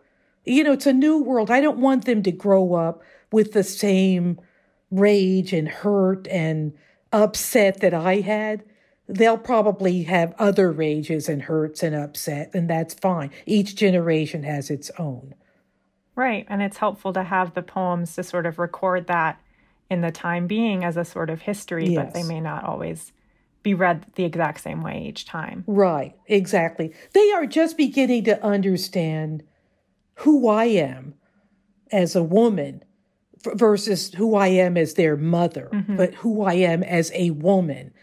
you 0.43 0.63
know 0.63 0.74
it's 0.74 0.86
a 0.88 0.93
new 0.93 1.24
world. 1.24 1.50
I 1.50 1.62
don't 1.62 1.80
want 1.80 2.06
them 2.06 2.21
to 2.24 2.32
grow 2.32 2.74
up 2.74 3.02
with 3.32 3.54
the 3.54 3.63
same 3.63 4.39
rage 4.89 5.54
and 5.54 5.67
hurt 5.67 6.28
and 6.28 6.74
upset 7.12 7.80
that 7.82 7.94
I 7.94 8.17
had, 8.17 8.63
they'll 9.08 9.38
probably 9.38 10.04
have 10.04 10.34
other 10.38 10.72
rages 10.72 11.28
and 11.28 11.44
hurts 11.44 11.84
and 11.84 11.96
upset, 11.96 12.52
and 12.54 12.70
that's 12.70 12.94
fine. 12.94 13.32
Each 13.46 13.76
generation 13.76 14.44
has 14.44 14.70
its 14.70 14.91
own. 14.98 15.36
Right. 16.15 16.46
And 16.50 16.62
it's 16.62 16.78
helpful 16.78 17.13
to 17.13 17.24
have 17.24 17.54
the 17.54 17.62
poems 17.62 18.15
to 18.15 18.24
sort 18.24 18.46
of 18.46 18.60
record 18.60 19.08
that 19.08 19.41
in 19.89 20.02
the 20.02 20.12
time 20.12 20.48
being 20.48 20.84
as 20.84 20.98
a 20.98 21.06
sort 21.06 21.30
of 21.30 21.41
history, 21.41 21.89
yes. 21.89 22.06
but 22.06 22.13
they 22.13 22.24
may 22.24 22.39
not 22.39 22.63
always 22.63 23.12
be 23.63 23.74
read 23.74 24.06
the 24.15 24.24
exact 24.24 24.62
same 24.62 24.82
way 24.82 25.06
each 25.08 25.26
time. 25.26 25.63
Right. 25.67 26.15
Exactly. 26.28 26.94
They 27.13 27.32
are 27.32 27.46
just 27.46 27.78
beginning 27.78 28.24
to 28.26 28.44
understand 28.44 29.44
who 30.15 30.48
I 30.48 30.65
am 30.65 31.15
as 31.91 32.15
a 32.15 32.24
woman 32.24 32.84
versus 33.56 34.14
who 34.14 34.36
I 34.36 34.48
am 34.48 34.78
as 34.78 34.96
their 34.96 35.18
mother, 35.18 35.70
mm-hmm. 35.72 35.98
but 35.98 36.14
who 36.16 36.44
I 36.44 36.54
am 36.54 36.84
as 36.84 37.12
a 37.14 37.32
woman 37.32 37.94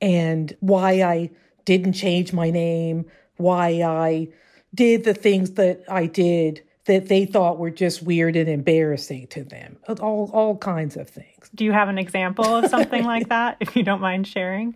and 0.00 0.56
why 0.60 1.02
I 1.02 1.30
didn't 1.64 1.94
change 1.94 2.32
my 2.32 2.50
name, 2.50 3.06
why 3.36 3.82
I 3.82 4.28
did 4.74 5.04
the 5.04 5.14
things 5.14 5.52
that 5.52 5.82
I 5.88 6.06
did 6.06 6.62
that 6.86 7.08
they 7.08 7.26
thought 7.26 7.58
were 7.58 7.70
just 7.70 8.02
weird 8.02 8.34
and 8.34 8.48
embarrassing 8.48 9.26
to 9.28 9.44
them. 9.44 9.76
All 10.00 10.30
all 10.32 10.56
kinds 10.56 10.96
of 10.96 11.08
things. 11.08 11.50
Do 11.54 11.64
you 11.64 11.72
have 11.72 11.88
an 11.88 11.98
example 11.98 12.44
of 12.46 12.70
something 12.70 13.04
like 13.04 13.28
that 13.30 13.58
if 13.60 13.76
you 13.76 13.82
don't 13.82 14.00
mind 14.00 14.26
sharing? 14.26 14.74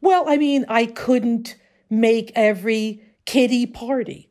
Well, 0.00 0.24
I 0.26 0.38
mean, 0.38 0.64
I 0.68 0.86
couldn't 0.86 1.56
make 1.90 2.32
every 2.34 3.02
kitty 3.26 3.66
party 3.66 4.30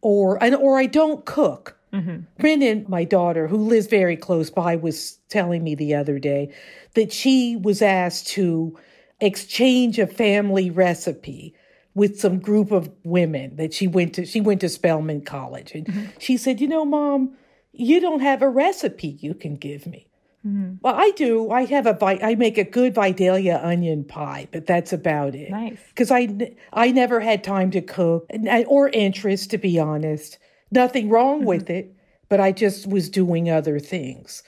or 0.00 0.42
and 0.42 0.54
or 0.54 0.78
I 0.78 0.86
don't 0.86 1.24
cook 1.24 1.78
Mm-hmm. 1.92 2.20
Brennan, 2.38 2.86
my 2.88 3.04
daughter, 3.04 3.48
who 3.48 3.58
lives 3.58 3.86
very 3.86 4.16
close 4.16 4.50
by, 4.50 4.76
was 4.76 5.18
telling 5.28 5.62
me 5.62 5.74
the 5.74 5.94
other 5.94 6.18
day 6.18 6.52
that 6.94 7.12
she 7.12 7.56
was 7.56 7.82
asked 7.82 8.28
to 8.28 8.78
exchange 9.20 9.98
a 9.98 10.06
family 10.06 10.70
recipe 10.70 11.54
with 11.94 12.18
some 12.18 12.38
group 12.38 12.70
of 12.70 12.90
women 13.04 13.56
that 13.56 13.74
she 13.74 13.86
went 13.86 14.14
to 14.14 14.24
she 14.24 14.40
went 14.40 14.60
to 14.62 14.68
Spelman 14.68 15.20
College 15.20 15.72
and 15.74 15.86
mm-hmm. 15.86 16.06
she 16.18 16.36
said, 16.36 16.60
"You 16.60 16.68
know, 16.68 16.84
mom, 16.84 17.36
you 17.72 18.00
don't 18.00 18.20
have 18.20 18.42
a 18.42 18.48
recipe 18.48 19.18
you 19.20 19.34
can 19.34 19.56
give 19.56 19.86
me." 19.86 20.08
Mm-hmm. 20.46 20.76
Well, 20.80 20.94
I 20.96 21.10
do. 21.10 21.50
I 21.50 21.66
have 21.66 21.86
a 21.86 21.96
I 22.04 22.34
make 22.34 22.58
a 22.58 22.64
good 22.64 22.94
Vidalia 22.94 23.60
onion 23.62 24.04
pie, 24.04 24.48
but 24.50 24.66
that's 24.66 24.92
about 24.92 25.34
it. 25.34 25.50
Nice. 25.50 25.78
Because 25.88 26.10
I 26.10 26.54
I 26.72 26.90
never 26.90 27.20
had 27.20 27.44
time 27.44 27.70
to 27.72 27.80
cook 27.80 28.28
or 28.66 28.88
interest, 28.88 29.50
to 29.50 29.58
be 29.58 29.78
honest. 29.78 30.38
Nothing 30.72 31.08
wrong 31.08 31.38
mm-hmm. 31.38 31.48
with 31.48 31.70
it, 31.70 31.94
but 32.28 32.40
I 32.40 32.50
just 32.50 32.86
was 32.86 33.08
doing 33.08 33.50
other 33.50 33.78
things. 33.78 34.42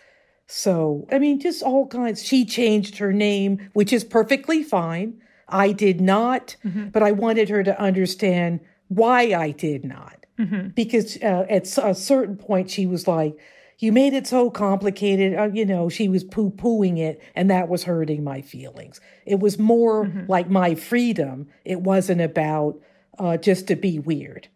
So 0.46 1.06
I 1.10 1.18
mean, 1.18 1.40
just 1.40 1.62
all 1.62 1.86
kinds. 1.86 2.22
She 2.22 2.44
changed 2.44 2.98
her 2.98 3.12
name, 3.12 3.70
which 3.72 3.92
is 3.92 4.04
perfectly 4.04 4.62
fine. 4.62 5.20
I 5.48 5.72
did 5.72 6.00
not, 6.00 6.56
mm-hmm. 6.64 6.88
but 6.88 7.02
I 7.02 7.12
wanted 7.12 7.48
her 7.48 7.62
to 7.62 7.80
understand 7.80 8.60
why 8.88 9.34
I 9.34 9.50
did 9.50 9.84
not. 9.84 10.26
Mm-hmm. 10.38 10.68
Because 10.68 11.16
uh, 11.22 11.46
at 11.48 11.78
a 11.78 11.94
certain 11.94 12.36
point, 12.36 12.70
she 12.70 12.86
was 12.86 13.06
like, 13.06 13.38
You 13.78 13.92
made 13.92 14.14
it 14.14 14.26
so 14.26 14.50
complicated. 14.50 15.34
Uh, 15.34 15.50
you 15.52 15.64
know, 15.64 15.88
she 15.88 16.08
was 16.08 16.24
poo 16.24 16.50
pooing 16.50 16.98
it, 16.98 17.22
and 17.34 17.50
that 17.50 17.68
was 17.68 17.84
hurting 17.84 18.24
my 18.24 18.40
feelings. 18.42 19.00
It 19.26 19.40
was 19.40 19.58
more 19.58 20.06
mm-hmm. 20.06 20.24
like 20.26 20.50
my 20.50 20.74
freedom. 20.74 21.48
It 21.64 21.80
wasn't 21.80 22.20
about 22.20 22.80
uh, 23.18 23.36
just 23.36 23.68
to 23.68 23.76
be 23.76 23.98
weird. 23.98 24.48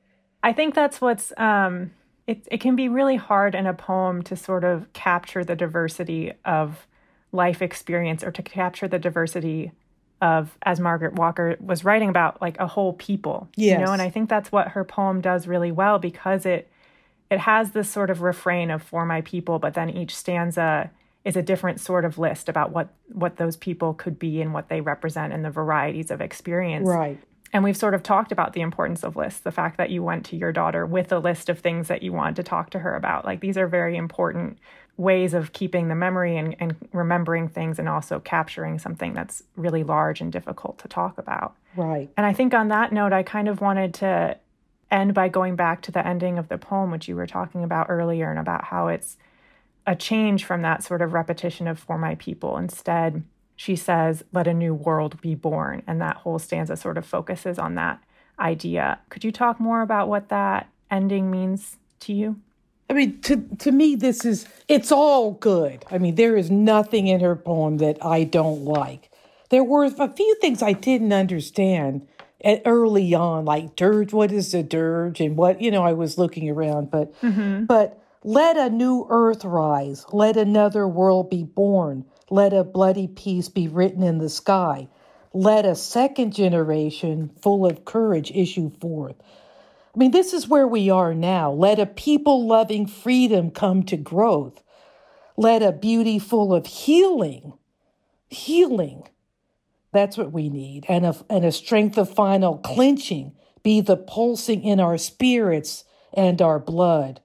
I 0.49 0.55
think 0.55 0.75
that's 0.75 0.99
what's. 0.99 1.31
Um, 1.37 1.91
it, 2.27 2.49
it 2.51 2.61
can 2.63 2.75
be 2.75 2.89
really 2.89 3.17
hard 3.17 3.55
in 3.55 3.67
a 3.67 3.75
poem 3.75 4.23
to 4.23 4.37
sort 4.37 4.65
of 4.65 4.91
capture 4.95 5.45
the 5.45 5.55
diversity 5.55 6.33
of 6.47 6.87
life 7.33 7.61
experience 7.61 8.25
or 8.25 8.31
to 8.31 8.43
capture 8.43 8.89
the 8.89 8.99
diversity 8.99 9.73
of 10.23 10.57
as 10.63 10.81
Margaret 10.81 11.15
Walker 11.15 11.57
was 11.61 11.85
writing 11.85 12.09
about 12.09 12.41
like 12.41 12.59
a 12.59 12.67
whole 12.67 12.95
people. 12.95 13.47
Yes. 13.57 13.79
You 13.79 13.85
know, 13.85 13.93
and 13.93 14.01
I 14.01 14.09
think 14.09 14.31
that's 14.31 14.51
what 14.51 14.69
her 14.69 14.85
poem 14.85 15.21
does 15.21 15.47
really 15.47 15.71
well 15.71 15.99
because 15.99 16.47
it 16.47 16.71
it 17.31 17.41
has 17.41 17.73
this 17.73 17.91
sort 17.91 18.09
of 18.09 18.23
refrain 18.23 18.71
of 18.71 18.83
for 18.83 19.05
my 19.05 19.21
people, 19.21 19.59
but 19.59 19.75
then 19.75 19.91
each 19.91 20.17
stanza 20.17 20.91
is 21.27 21.37
a 21.37 21.43
different 21.43 21.79
sort 21.79 22.07
of 22.07 22.17
list 22.17 22.49
about 22.49 22.73
what 22.73 22.89
what 23.13 23.37
those 23.37 23.59
people 23.59 23.93
could 23.93 24.19
be 24.19 24.41
and 24.41 24.55
what 24.55 24.71
they 24.71 24.81
represent 24.81 25.35
and 25.35 25.45
the 25.45 25.51
varieties 25.51 26.11
of 26.11 26.23
experience. 26.23 26.89
Right. 26.89 27.19
And 27.53 27.65
we've 27.65 27.77
sort 27.77 27.95
of 27.95 28.03
talked 28.03 28.33
about 28.33 28.53
the 28.53 28.61
importance 28.61 29.03
of 29.03 29.17
lists, 29.17 29.41
the 29.41 29.51
fact 29.51 29.79
that 29.79 29.91
you 29.91 30.03
went 30.03 30.27
to 30.27 30.37
your 30.37 30.53
daughter 30.53 30.85
with 30.85 31.13
a 31.13 31.19
list 31.19 31.49
of 31.49 31.59
things 31.59 31.89
that 31.89 32.03
you 32.03 32.13
wanted 32.13 32.37
to 32.37 32.43
talk 32.43 32.71
to 32.71 32.81
her 32.81 32.95
about. 32.95 33.25
Like 33.25 33.41
these 33.41 33.57
are 33.57 33.67
very 33.67 33.97
important 33.97 34.59
ways 34.99 35.33
of 35.33 35.53
keeping 35.53 35.89
the 35.89 35.95
memory 35.95 36.37
and, 36.37 36.57
and 36.59 36.75
remembering 36.93 37.49
things 37.49 37.79
and 37.79 37.89
also 37.89 38.19
capturing 38.19 38.79
something 38.79 39.15
that's 39.15 39.45
really 39.57 39.85
large 39.85 40.21
and 40.21 40.33
difficult 40.33 40.79
to 40.79 40.89
talk 40.89 41.17
about. 41.19 41.55
Right. 41.77 42.11
And 42.17 42.27
I 42.27 42.33
think 42.33 42.53
on 42.53 42.69
that 42.69 42.93
note, 42.93 43.13
I 43.13 43.23
kind 43.23 43.49
of 43.49 43.61
wanted 43.61 43.95
to 43.95 44.37
end 44.91 45.15
by 45.15 45.29
going 45.29 45.55
back 45.55 45.83
to 45.83 45.93
the 45.93 46.05
ending 46.07 46.39
of 46.39 46.49
the 46.49 46.59
poem, 46.59 46.91
which 46.91 47.09
you 47.09 47.15
were 47.15 47.27
talking 47.27 47.63
about 47.63 47.87
earlier, 47.89 48.29
and 48.31 48.39
about 48.39 48.65
how 48.65 48.89
it's 48.89 49.17
a 49.87 49.95
change 49.95 50.45
from 50.45 50.63
that 50.63 50.83
sort 50.83 51.01
of 51.01 51.13
repetition 51.13 51.69
of 51.69 51.79
for 51.79 51.97
my 51.97 52.17
people. 52.17 52.57
Instead, 52.57 53.23
she 53.59 53.75
says, 53.75 54.23
let 54.33 54.47
a 54.47 54.55
new 54.55 54.73
world 54.73 55.21
be 55.21 55.35
born. 55.35 55.83
And 55.85 56.01
that 56.01 56.19
whole 56.19 56.39
stanza 56.39 56.77
sort 56.77 56.97
of 56.97 57.05
focuses 57.05 57.59
on 57.59 57.75
that 57.75 58.01
idea. 58.39 59.01
Could 59.09 59.25
you 59.25 59.33
talk 59.33 59.59
more 59.59 59.83
about 59.83 60.09
what 60.09 60.29
that 60.29 60.69
ending 60.93 61.29
means 61.29 61.77
to 62.01 62.13
you? 62.13 62.37
I 62.89 62.93
mean, 62.93 63.21
to 63.23 63.37
to 63.59 63.73
me, 63.73 63.97
this 63.97 64.25
is 64.25 64.47
it's 64.69 64.93
all 64.93 65.33
good. 65.33 65.85
I 65.91 65.99
mean, 65.99 66.15
there 66.15 66.37
is 66.37 66.53
nothing 66.53 67.09
in 67.09 67.19
her 67.19 67.35
poem 67.35 67.79
that 67.79 67.99
I 68.01 68.23
don't 68.23 68.65
like. 68.65 69.11
There 69.51 69.65
were 69.65 69.87
a 69.87 70.09
few 70.09 70.37
things 70.41 70.63
I 70.63 70.73
didn't 70.73 71.13
understand 71.13 72.07
early 72.65 73.13
on, 73.13 73.45
like 73.45 73.75
dirge. 73.75 74.13
What 74.13 74.31
is 74.31 74.55
a 74.55 74.63
dirge? 74.63 75.21
And 75.21 75.37
what 75.37 75.61
you 75.61 75.73
know, 75.73 75.83
I 75.83 75.95
was 75.95 76.17
looking 76.17 76.49
around, 76.49 76.93
but 76.93 77.13
mm-hmm. 77.23 77.65
but 77.65 78.01
let 78.23 78.57
a 78.57 78.71
new 78.71 79.05
earth 79.11 79.45
rise. 79.45 80.07
Let 80.13 80.37
another 80.37 80.87
world 80.87 81.29
be 81.29 81.43
born. 81.43 82.05
Let 82.31 82.53
a 82.53 82.65
bloody 82.65 83.07
peace 83.07 83.49
be 83.49 83.69
written 83.69 84.03
in 84.03 84.19
the 84.19 84.29
sky. 84.29 84.89
Let 85.33 85.65
a 85.65 85.75
second 85.75 86.35
generation 86.35 87.31
full 87.41 87.67
of 87.67 87.85
courage 87.85 88.31
issue 88.31 88.71
forth. 88.81 89.17
I 89.95 89.99
mean, 89.99 90.11
this 90.11 90.33
is 90.33 90.49
where 90.49 90.69
we 90.69 90.91
are 90.91 91.15
now. 91.15 91.51
Let 91.51 91.79
a 91.79 91.87
people 91.87 92.47
loving 92.47 92.87
freedom 92.87 93.51
come 93.51 93.83
to 93.85 93.97
growth. 93.97 94.63
Let 95.37 95.63
a 95.63 95.73
beauty 95.73 96.19
full 96.19 96.55
of 96.55 96.67
healing, 96.67 97.55
healing. 98.29 99.09
That's 99.93 100.17
what 100.19 100.33
we 100.33 100.49
need. 100.49 100.85
And 100.89 101.07
a, 101.07 101.17
and 101.31 101.45
a 101.45 101.53
strength 101.53 101.97
of 101.97 102.13
final 102.13 102.59
clinching 102.59 103.33
be 103.63 103.81
the 103.81 103.97
pulsing 103.97 104.63
in 104.63 104.81
our 104.81 104.99
spirits 104.99 105.85
and 106.13 106.41
our 106.43 106.59
blood. 106.59 107.21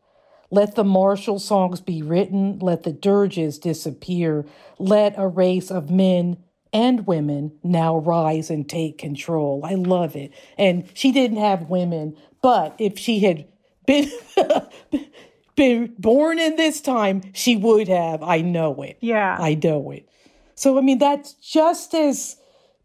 Let 0.54 0.76
the 0.76 0.84
martial 0.84 1.40
songs 1.40 1.82
be 1.82 2.04
written. 2.04 2.60
Let 2.60 2.84
the 2.84 2.94
dirges 2.94 3.58
disappear. 3.58 4.46
Let 4.78 5.16
a 5.18 5.28
race 5.28 5.72
of 5.72 5.90
men 5.90 6.38
and 6.72 7.08
women 7.08 7.54
now 7.64 7.98
rise 7.98 8.52
and 8.52 8.70
take 8.70 9.00
control. 9.00 9.62
I 9.66 9.74
love 9.74 10.16
it. 10.16 10.32
And 10.56 10.88
she 10.94 11.12
didn't 11.12 11.38
have 11.38 11.72
women, 11.72 12.16
but 12.44 12.76
if 12.78 13.00
she 13.00 13.22
had 13.22 13.48
been 13.88 14.12
been 15.56 15.96
born 15.98 16.38
in 16.38 16.56
this 16.56 16.82
time, 16.82 17.24
she 17.34 17.56
would 17.56 17.88
have. 17.88 18.22
I 18.22 18.42
know 18.42 18.84
it. 18.84 19.00
Yeah. 19.02 19.36
I 19.40 19.56
know 19.56 19.90
it. 19.90 20.08
So 20.54 20.78
I 20.78 20.82
mean 20.82 21.00
that's 21.00 21.34
just 21.34 21.96
as 21.96 22.38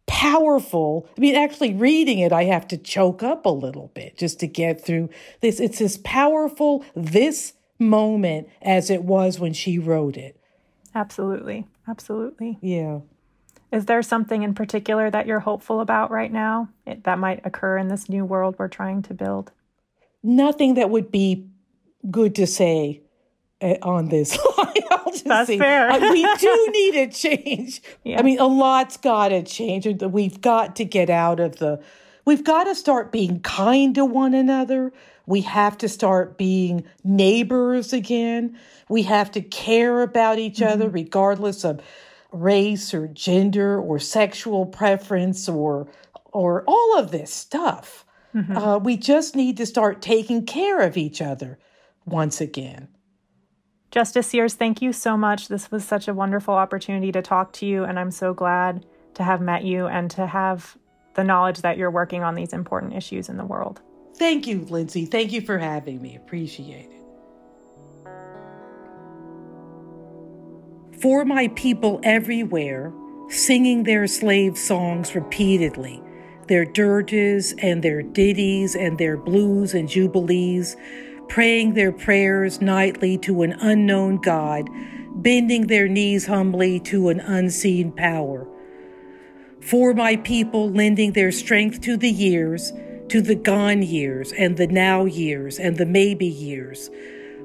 powerful. 0.07 1.07
I 1.19 1.21
mean 1.21 1.35
actually 1.35 1.75
reading 1.75 2.21
it 2.21 2.33
I 2.33 2.45
have 2.45 2.67
to 2.69 2.79
choke 2.79 3.23
up 3.23 3.45
a 3.45 3.51
little 3.51 3.93
bit 3.95 4.17
just 4.17 4.41
to 4.41 4.47
get 4.47 4.83
through 4.83 5.11
this. 5.43 5.61
It's 5.61 5.83
as 5.83 5.99
powerful 5.99 6.83
this 6.97 7.53
moment 7.79 8.49
as 8.63 8.91
it 8.91 9.05
was 9.05 9.39
when 9.39 9.53
she 9.53 9.79
wrote 9.79 10.17
it. 10.17 10.41
Absolutely. 10.95 11.67
Absolutely. 11.87 12.59
Yeah. 12.61 13.01
Is 13.71 13.87
there 13.87 14.03
something 14.03 14.43
in 14.43 14.55
particular 14.55 15.11
that 15.11 15.27
you're 15.27 15.41
hopeful 15.41 15.81
about 15.81 16.11
right 16.11 16.33
now 16.33 16.69
that 16.87 17.19
might 17.19 17.45
occur 17.45 17.77
in 17.79 17.89
this 17.89 18.09
new 18.09 18.25
world 18.25 18.57
we're 18.59 18.69
trying 18.69 19.03
to 19.03 19.15
build? 19.15 19.53
Nothing 20.23 20.75
that 20.75 20.91
would 20.91 21.13
be 21.13 21.49
good 22.11 22.35
to 22.37 22.47
say 22.47 23.03
uh, 23.61 23.75
on 23.83 24.09
this 24.09 24.39
line. 24.59 24.75
That's 25.25 25.49
say, 25.49 25.59
fair. 25.59 25.91
uh, 25.91 26.13
we 26.13 26.23
do 26.39 26.69
need 26.73 26.95
a 26.97 27.09
change. 27.09 27.83
Yeah. 28.05 28.19
I 28.19 28.23
mean, 28.23 28.39
a 28.39 28.47
lot's 28.47 28.97
got 28.97 29.29
to 29.29 29.43
change. 29.43 29.87
We've 30.03 30.41
got 30.41 30.77
to 30.77 30.85
get 30.85 31.11
out 31.11 31.41
of 31.41 31.57
the. 31.57 31.83
We've 32.25 32.45
got 32.45 32.65
to 32.65 32.75
start 32.75 33.11
being 33.13 33.41
kind 33.41 33.95
to 33.95 34.05
one 34.05 34.35
another. 34.35 34.93
We 35.29 35.43
have 35.43 35.77
to 35.79 35.91
start 35.91 36.39
being 36.39 36.85
neighbors 37.05 37.93
again. 37.93 38.59
We 38.89 39.03
have 39.03 39.31
to 39.33 39.43
care 39.43 40.01
about 40.01 40.39
each 40.39 40.61
mm-hmm. 40.61 40.73
other, 40.73 40.89
regardless 40.89 41.65
of 41.65 41.83
race 42.33 42.95
or 42.95 43.09
gender 43.09 43.79
or 43.79 43.99
sexual 43.99 44.65
preference 44.65 45.47
or 45.47 45.87
or 46.33 46.65
all 46.67 46.99
of 46.99 47.11
this 47.11 47.33
stuff. 47.33 48.07
Mm-hmm. 48.35 48.57
Uh, 48.57 48.79
we 48.79 48.97
just 48.97 49.37
need 49.37 49.59
to 49.59 49.67
start 49.67 50.01
taking 50.01 50.47
care 50.47 50.81
of 50.81 50.97
each 50.97 51.21
other 51.21 51.59
once 52.07 52.41
again. 52.41 52.89
Justice 53.91 54.29
Sears, 54.29 54.55
thank 54.55 54.81
you 54.81 54.95
so 54.95 55.19
much. 55.19 55.49
This 55.49 55.71
was 55.71 55.85
such 55.85 56.09
a 56.09 56.15
wonderful 56.15 56.55
opportunity 56.55 57.13
to 57.13 57.21
talk 57.21 57.53
to 57.55 57.67
you, 57.67 57.85
and 57.85 57.99
I'm 57.99 58.11
so 58.11 58.33
glad 58.33 58.87
to 59.15 59.23
have 59.23 59.43
met 59.43 59.65
you 59.65 59.87
and 59.87 60.11
to 60.13 60.27
have 60.27 60.79
the 61.15 61.25
knowledge 61.25 61.61
that 61.61 61.77
you're 61.77 61.91
working 61.91 62.23
on 62.23 62.35
these 62.35 62.55
important 62.55 62.95
issues 62.95 63.29
in 63.29 63.37
the 63.37 63.45
world. 63.45 63.83
Thank 64.19 64.47
you, 64.47 64.67
Lindsay. 64.69 65.07
Thank 65.07 65.33
you 65.33 65.41
for 65.41 65.59
having 65.59 66.03
me. 66.03 66.17
Appreciate 66.17 66.91
it. 66.91 66.99
for 71.01 71.25
my 71.25 71.49
people 71.49 72.01
everywhere, 72.03 72.93
singing 73.29 73.85
their 73.85 74.07
slave 74.07 74.59
songs 74.59 75.15
repeatedly, 75.15 76.03
their 76.49 76.65
dirges 76.65 77.55
and 77.59 77.83
their 77.83 78.03
ditties 78.03 78.75
and 78.75 78.99
their 78.99 79.17
blues 79.17 79.75
and 79.75 79.89
jubilees, 79.89 80.77
praying 81.29 81.75
their 81.75 81.93
prayers 81.93 82.61
nightly 82.61 83.17
to 83.19 83.43
an 83.43 83.53
unknown 83.53 84.17
God, 84.17 84.69
bending 85.15 85.67
their 85.67 85.89
knees 85.89 86.27
humbly 86.27 86.81
to 86.81 87.11
an 87.11 87.21
unseen 87.21 87.93
power. 87.93 88.47
For 89.61 89.93
my 89.93 90.17
people, 90.17 90.71
lending 90.71 91.13
their 91.13 91.33
strength 91.33 91.81
to 91.83 91.97
the 91.97 92.11
years, 92.11 92.73
to 93.09 93.23
the 93.23 93.35
gone 93.35 93.83
years 93.83 94.33
and 94.33 94.57
the 94.57 94.67
now 94.67 95.05
years 95.05 95.59
and 95.59 95.77
the 95.77 95.87
maybe 95.87 96.27
years 96.27 96.91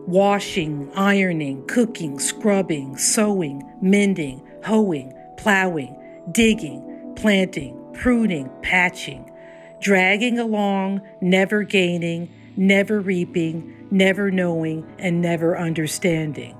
washing, 0.05 0.91
ironing, 0.95 1.65
cooking, 1.67 2.19
scrubbing, 2.19 2.97
sewing, 2.97 3.63
mending, 3.81 4.45
hoeing, 4.65 5.13
plowing, 5.37 5.95
digging, 6.31 7.13
planting, 7.15 7.79
pruning, 7.93 8.49
patching, 8.61 9.31
dragging 9.79 10.39
along, 10.39 11.01
never 11.21 11.63
gaining, 11.63 12.29
never 12.57 12.99
reaping, 12.99 13.87
never 13.91 14.29
knowing, 14.29 14.85
and 14.99 15.21
never 15.21 15.57
understanding. 15.57 16.57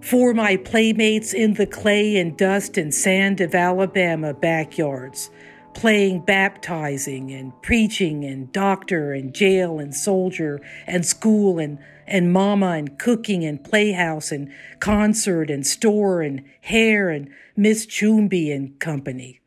For 0.00 0.32
my 0.32 0.56
playmates 0.56 1.34
in 1.34 1.54
the 1.54 1.66
clay 1.66 2.16
and 2.16 2.36
dust 2.36 2.78
and 2.78 2.94
sand 2.94 3.40
of 3.40 3.54
Alabama 3.54 4.32
backyards, 4.32 5.30
playing 5.78 6.18
baptizing 6.18 7.30
and 7.30 7.52
preaching 7.62 8.24
and 8.24 8.50
doctor 8.52 9.12
and 9.12 9.32
jail 9.32 9.78
and 9.78 9.94
soldier 9.94 10.60
and 10.88 11.06
school 11.06 11.60
and, 11.60 11.78
and 12.04 12.32
mama 12.32 12.70
and 12.70 12.98
cooking 12.98 13.44
and 13.44 13.62
playhouse 13.62 14.32
and 14.32 14.52
concert 14.80 15.48
and 15.48 15.64
store 15.64 16.20
and 16.20 16.42
hair 16.62 17.10
and 17.10 17.30
Miss 17.56 17.86
Choomby 17.86 18.52
and 18.52 18.80
company. 18.80 19.38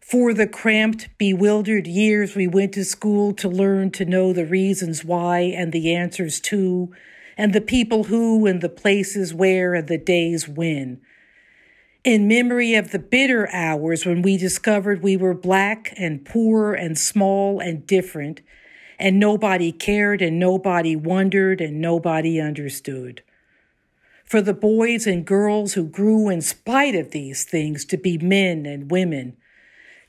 For 0.00 0.34
the 0.34 0.48
cramped, 0.48 1.08
bewildered 1.18 1.86
years 1.86 2.34
we 2.34 2.48
went 2.48 2.72
to 2.72 2.84
school 2.84 3.32
to 3.34 3.48
learn 3.48 3.92
to 3.92 4.04
know 4.04 4.32
the 4.32 4.44
reasons 4.44 5.04
why 5.04 5.38
and 5.38 5.72
the 5.72 5.94
answers 5.94 6.40
to, 6.40 6.92
and 7.38 7.52
the 7.52 7.60
people 7.60 8.04
who 8.04 8.44
and 8.44 8.60
the 8.60 8.68
places 8.68 9.32
where 9.32 9.72
and 9.72 9.86
the 9.86 9.98
days 9.98 10.48
when 10.48 11.00
in 12.04 12.26
memory 12.26 12.74
of 12.74 12.90
the 12.90 12.98
bitter 12.98 13.48
hours 13.52 14.04
when 14.04 14.22
we 14.22 14.36
discovered 14.36 15.02
we 15.02 15.16
were 15.16 15.34
black 15.34 15.94
and 15.96 16.24
poor 16.24 16.74
and 16.74 16.98
small 16.98 17.60
and 17.60 17.86
different, 17.86 18.40
and 18.98 19.20
nobody 19.20 19.70
cared 19.70 20.20
and 20.20 20.38
nobody 20.38 20.96
wondered 20.96 21.60
and 21.60 21.80
nobody 21.80 22.40
understood. 22.40 23.22
For 24.24 24.40
the 24.40 24.54
boys 24.54 25.06
and 25.06 25.24
girls 25.24 25.74
who 25.74 25.84
grew 25.84 26.28
in 26.28 26.40
spite 26.40 26.94
of 26.94 27.10
these 27.10 27.44
things 27.44 27.84
to 27.86 27.96
be 27.96 28.18
men 28.18 28.66
and 28.66 28.90
women, 28.90 29.36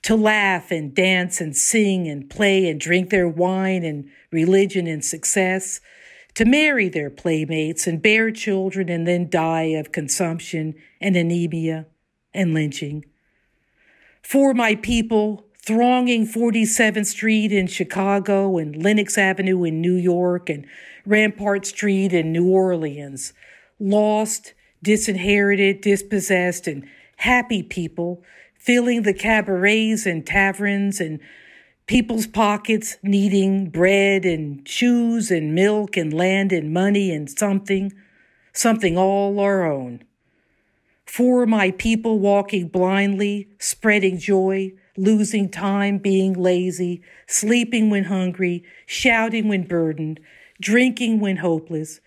to 0.03 0.15
laugh 0.15 0.71
and 0.71 0.93
dance 0.93 1.39
and 1.39 1.55
sing 1.55 2.07
and 2.07 2.29
play 2.29 2.69
and 2.69 2.79
drink 2.79 3.09
their 3.09 3.27
wine 3.27 3.83
and 3.83 4.09
religion 4.31 4.87
and 4.87 5.03
success, 5.03 5.79
to 6.35 6.45
marry 6.45 6.89
their 6.89 7.09
playmates 7.09 7.85
and 7.85 8.01
bear 8.01 8.31
children 8.31 8.89
and 8.89 9.07
then 9.07 9.29
die 9.29 9.73
of 9.77 9.91
consumption 9.91 10.73
and 10.99 11.15
anemia 11.15 11.85
and 12.33 12.53
lynching. 12.53 13.05
For 14.21 14.53
my 14.53 14.75
people 14.75 15.45
thronging 15.57 16.27
47th 16.27 17.05
Street 17.05 17.51
in 17.51 17.67
Chicago 17.67 18.57
and 18.57 18.81
Lenox 18.81 19.17
Avenue 19.17 19.63
in 19.63 19.79
New 19.79 19.95
York 19.95 20.49
and 20.49 20.65
Rampart 21.05 21.65
Street 21.65 22.13
in 22.13 22.31
New 22.31 22.49
Orleans, 22.49 23.33
lost, 23.79 24.53
disinherited, 24.81 25.81
dispossessed, 25.81 26.67
and 26.67 26.87
happy 27.17 27.63
people 27.63 28.23
filling 28.57 29.03
the 29.03 29.13
cabarets 29.13 30.05
and 30.05 30.25
taverns 30.25 30.99
and 30.99 31.19
people's 31.85 32.27
pockets 32.27 32.97
needing 33.03 33.69
bread 33.69 34.25
and 34.25 34.67
shoes 34.67 35.29
and 35.31 35.53
milk 35.53 35.97
and 35.97 36.13
land 36.13 36.51
and 36.51 36.73
money 36.73 37.11
and 37.11 37.29
something, 37.29 37.91
something 38.53 38.97
all 38.97 39.39
our 39.39 39.65
own. 39.65 40.03
For 41.05 41.45
my 41.45 41.71
people 41.71 42.19
walking 42.19 42.69
blindly, 42.69 43.49
spreading 43.59 44.17
joy, 44.17 44.73
losing 44.95 45.49
time, 45.49 45.97
being 45.97 46.33
lazy, 46.33 47.01
sleeping 47.27 47.89
when 47.89 48.05
hungry, 48.05 48.63
shouting 48.85 49.47
when 49.47 49.63
burdened, 49.67 50.19
drinking 50.61 51.19
when 51.19 51.37
hopeless, 51.37 51.99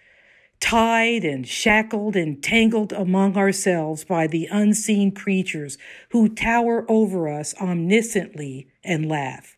tied 0.61 1.25
and 1.25 1.47
shackled 1.47 2.17
and 2.17 2.43
tangled 2.43 2.93
among 2.93 3.37
ourselves 3.37 4.05
by 4.05 4.27
the 4.27 4.49
unseen 4.51 5.13
creatures 5.13 5.77
who 6.11 6.35
tower 6.35 6.85
over 6.89 7.29
us 7.29 7.55
omnisciently 7.61 8.67
and 8.83 9.07
laugh. 9.07 9.56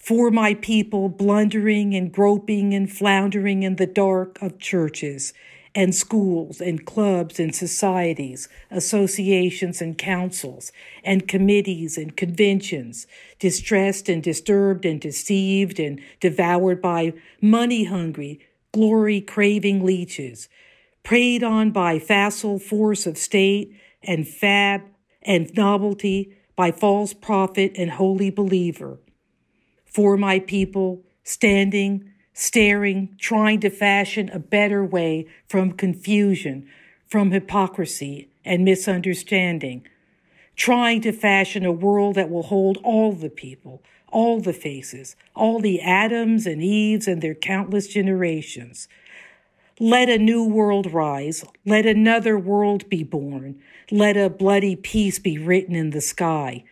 For 0.00 0.30
my 0.30 0.54
people 0.54 1.10
blundering 1.10 1.94
and 1.94 2.10
groping 2.10 2.72
and 2.72 2.90
floundering 2.90 3.62
in 3.62 3.76
the 3.76 3.86
dark 3.86 4.40
of 4.40 4.58
churches 4.58 5.34
and 5.74 5.94
schools 5.94 6.60
and 6.60 6.86
clubs 6.86 7.38
and 7.38 7.54
societies, 7.54 8.48
associations 8.70 9.82
and 9.82 9.98
councils, 9.98 10.72
and 11.04 11.28
committees 11.28 11.98
and 11.98 12.16
conventions, 12.16 13.06
distressed 13.38 14.08
and 14.08 14.22
disturbed 14.22 14.86
and 14.86 15.02
deceived 15.02 15.78
and 15.78 16.00
devoured 16.18 16.80
by 16.80 17.12
money 17.42 17.84
hungry, 17.84 18.40
glory 18.72 19.20
craving 19.20 19.84
leeches, 19.84 20.48
preyed 21.04 21.44
on 21.44 21.72
by 21.72 21.98
facile 21.98 22.58
force 22.58 23.06
of 23.06 23.18
state 23.18 23.76
and 24.02 24.26
fab 24.26 24.80
and 25.22 25.54
novelty, 25.54 26.34
by 26.56 26.72
false 26.72 27.12
prophet 27.12 27.72
and 27.76 27.92
holy 27.92 28.30
believer. 28.30 28.98
For 29.92 30.16
my 30.16 30.38
people, 30.38 31.02
standing, 31.24 32.10
staring, 32.32 33.16
trying 33.18 33.60
to 33.60 33.70
fashion 33.70 34.30
a 34.32 34.38
better 34.38 34.84
way 34.84 35.26
from 35.48 35.72
confusion, 35.72 36.68
from 37.06 37.32
hypocrisy 37.32 38.30
and 38.44 38.64
misunderstanding, 38.64 39.86
trying 40.56 41.00
to 41.02 41.12
fashion 41.12 41.64
a 41.64 41.72
world 41.72 42.14
that 42.14 42.30
will 42.30 42.44
hold 42.44 42.78
all 42.84 43.12
the 43.12 43.30
people, 43.30 43.82
all 44.12 44.40
the 44.40 44.52
faces, 44.52 45.16
all 45.34 45.58
the 45.58 45.80
Adams 45.80 46.46
and 46.46 46.62
Eves 46.62 47.08
and 47.08 47.20
their 47.20 47.34
countless 47.34 47.88
generations. 47.88 48.88
Let 49.78 50.08
a 50.10 50.18
new 50.18 50.44
world 50.44 50.92
rise. 50.92 51.44
Let 51.64 51.86
another 51.86 52.38
world 52.38 52.88
be 52.88 53.02
born. 53.02 53.60
Let 53.90 54.16
a 54.16 54.28
bloody 54.28 54.76
peace 54.76 55.18
be 55.18 55.38
written 55.38 55.74
in 55.74 55.90
the 55.90 56.02
sky. 56.02 56.64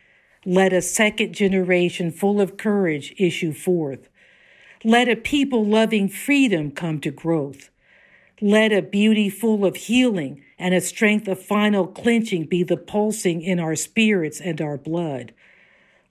Let 0.45 0.73
a 0.73 0.83
second 0.83 1.35
generation 1.35 2.11
full 2.11 2.41
of 2.41 2.57
courage 2.57 3.15
issue 3.19 3.53
forth. 3.53 4.09
Let 4.85 5.09
a 5.09 5.17
people 5.17 5.65
loving 5.65 6.09
freedom 6.09 6.71
come 6.71 7.01
to 7.01 7.11
growth. 7.11 7.71
Let 8.41 8.73
a 8.73 8.83
beauty 8.83 9.29
full 9.29 9.65
of 9.65 9.75
healing 9.75 10.45
and 10.59 10.75
a 10.75 10.81
strength 10.81 11.27
of 11.27 11.43
final 11.43 11.87
clinching 11.87 12.45
be 12.47 12.63
the 12.63 12.77
pulsing 12.77 13.43
in 13.43 13.59
our 13.59 13.75
spirits 13.75 14.41
and 14.41 14.61
our 14.61 14.79
blood. 14.79 15.35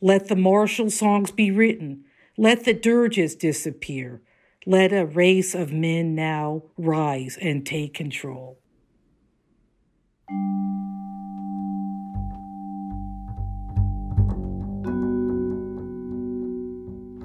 Let 0.02 0.28
the 0.28 0.36
martial 0.36 0.90
songs 0.90 1.32
be 1.32 1.50
written. 1.50 2.04
Let 2.38 2.66
the 2.66 2.74
dirges 2.74 3.36
disappear. 3.36 4.22
Let 4.66 4.92
a 4.92 5.06
race 5.06 5.56
of 5.56 5.72
men 5.72 6.14
now 6.14 6.64
rise 6.78 7.38
and 7.42 7.66
take 7.66 7.94
control. 7.94 8.60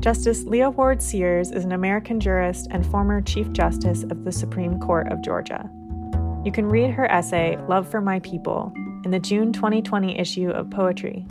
Justice 0.02 0.42
Leah 0.46 0.68
Ward 0.68 1.00
Sears 1.00 1.52
is 1.52 1.64
an 1.64 1.70
American 1.70 2.18
jurist 2.18 2.66
and 2.72 2.84
former 2.84 3.20
Chief 3.20 3.52
Justice 3.52 4.02
of 4.02 4.24
the 4.24 4.32
Supreme 4.32 4.80
Court 4.80 5.12
of 5.12 5.22
Georgia. 5.22 5.70
You 6.44 6.50
can 6.50 6.66
read 6.66 6.90
her 6.90 7.08
essay, 7.08 7.56
Love 7.68 7.88
for 7.88 8.00
My 8.00 8.18
People, 8.18 8.72
in 9.04 9.12
the 9.12 9.20
June 9.20 9.52
2020 9.52 10.18
issue 10.18 10.50
of 10.50 10.70
Poetry. 10.70 11.24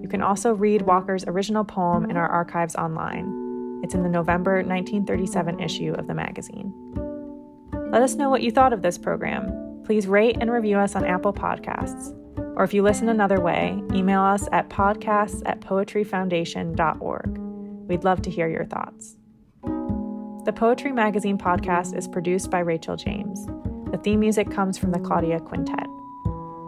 You 0.00 0.08
can 0.10 0.20
also 0.20 0.52
read 0.52 0.82
Walker's 0.82 1.24
original 1.28 1.62
poem 1.62 2.10
in 2.10 2.16
our 2.16 2.26
archives 2.26 2.74
online. 2.74 3.80
It's 3.84 3.94
in 3.94 4.02
the 4.02 4.08
November 4.08 4.64
1937 4.64 5.60
issue 5.60 5.92
of 5.92 6.08
the 6.08 6.14
magazine. 6.14 6.74
Let 7.92 8.02
us 8.02 8.16
know 8.16 8.30
what 8.30 8.42
you 8.42 8.50
thought 8.50 8.72
of 8.72 8.82
this 8.82 8.98
program. 8.98 9.84
Please 9.84 10.08
rate 10.08 10.38
and 10.40 10.50
review 10.50 10.76
us 10.76 10.96
on 10.96 11.04
Apple 11.04 11.32
Podcasts. 11.32 12.12
Or 12.56 12.64
if 12.64 12.74
you 12.74 12.82
listen 12.82 13.08
another 13.08 13.40
way, 13.40 13.80
email 13.94 14.22
us 14.22 14.48
at 14.50 14.70
podcasts 14.70 15.40
at 15.46 15.60
poetryfoundation.org. 15.60 17.51
We'd 17.92 18.04
love 18.04 18.22
to 18.22 18.30
hear 18.30 18.48
your 18.48 18.64
thoughts. 18.64 19.18
The 20.46 20.52
Poetry 20.56 20.92
Magazine 20.92 21.36
podcast 21.36 21.94
is 21.94 22.08
produced 22.08 22.50
by 22.50 22.60
Rachel 22.60 22.96
James. 22.96 23.44
The 23.90 24.00
theme 24.02 24.20
music 24.20 24.50
comes 24.50 24.78
from 24.78 24.92
the 24.92 24.98
Claudia 24.98 25.40
Quintet. 25.40 25.86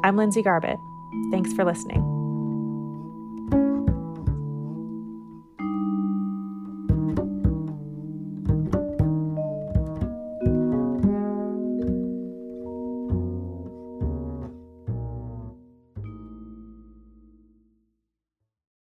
I'm 0.04 0.18
Lindsay 0.18 0.42
Garbutt. 0.42 0.76
Thanks 1.30 1.54
for 1.54 1.64
listening. 1.64 2.23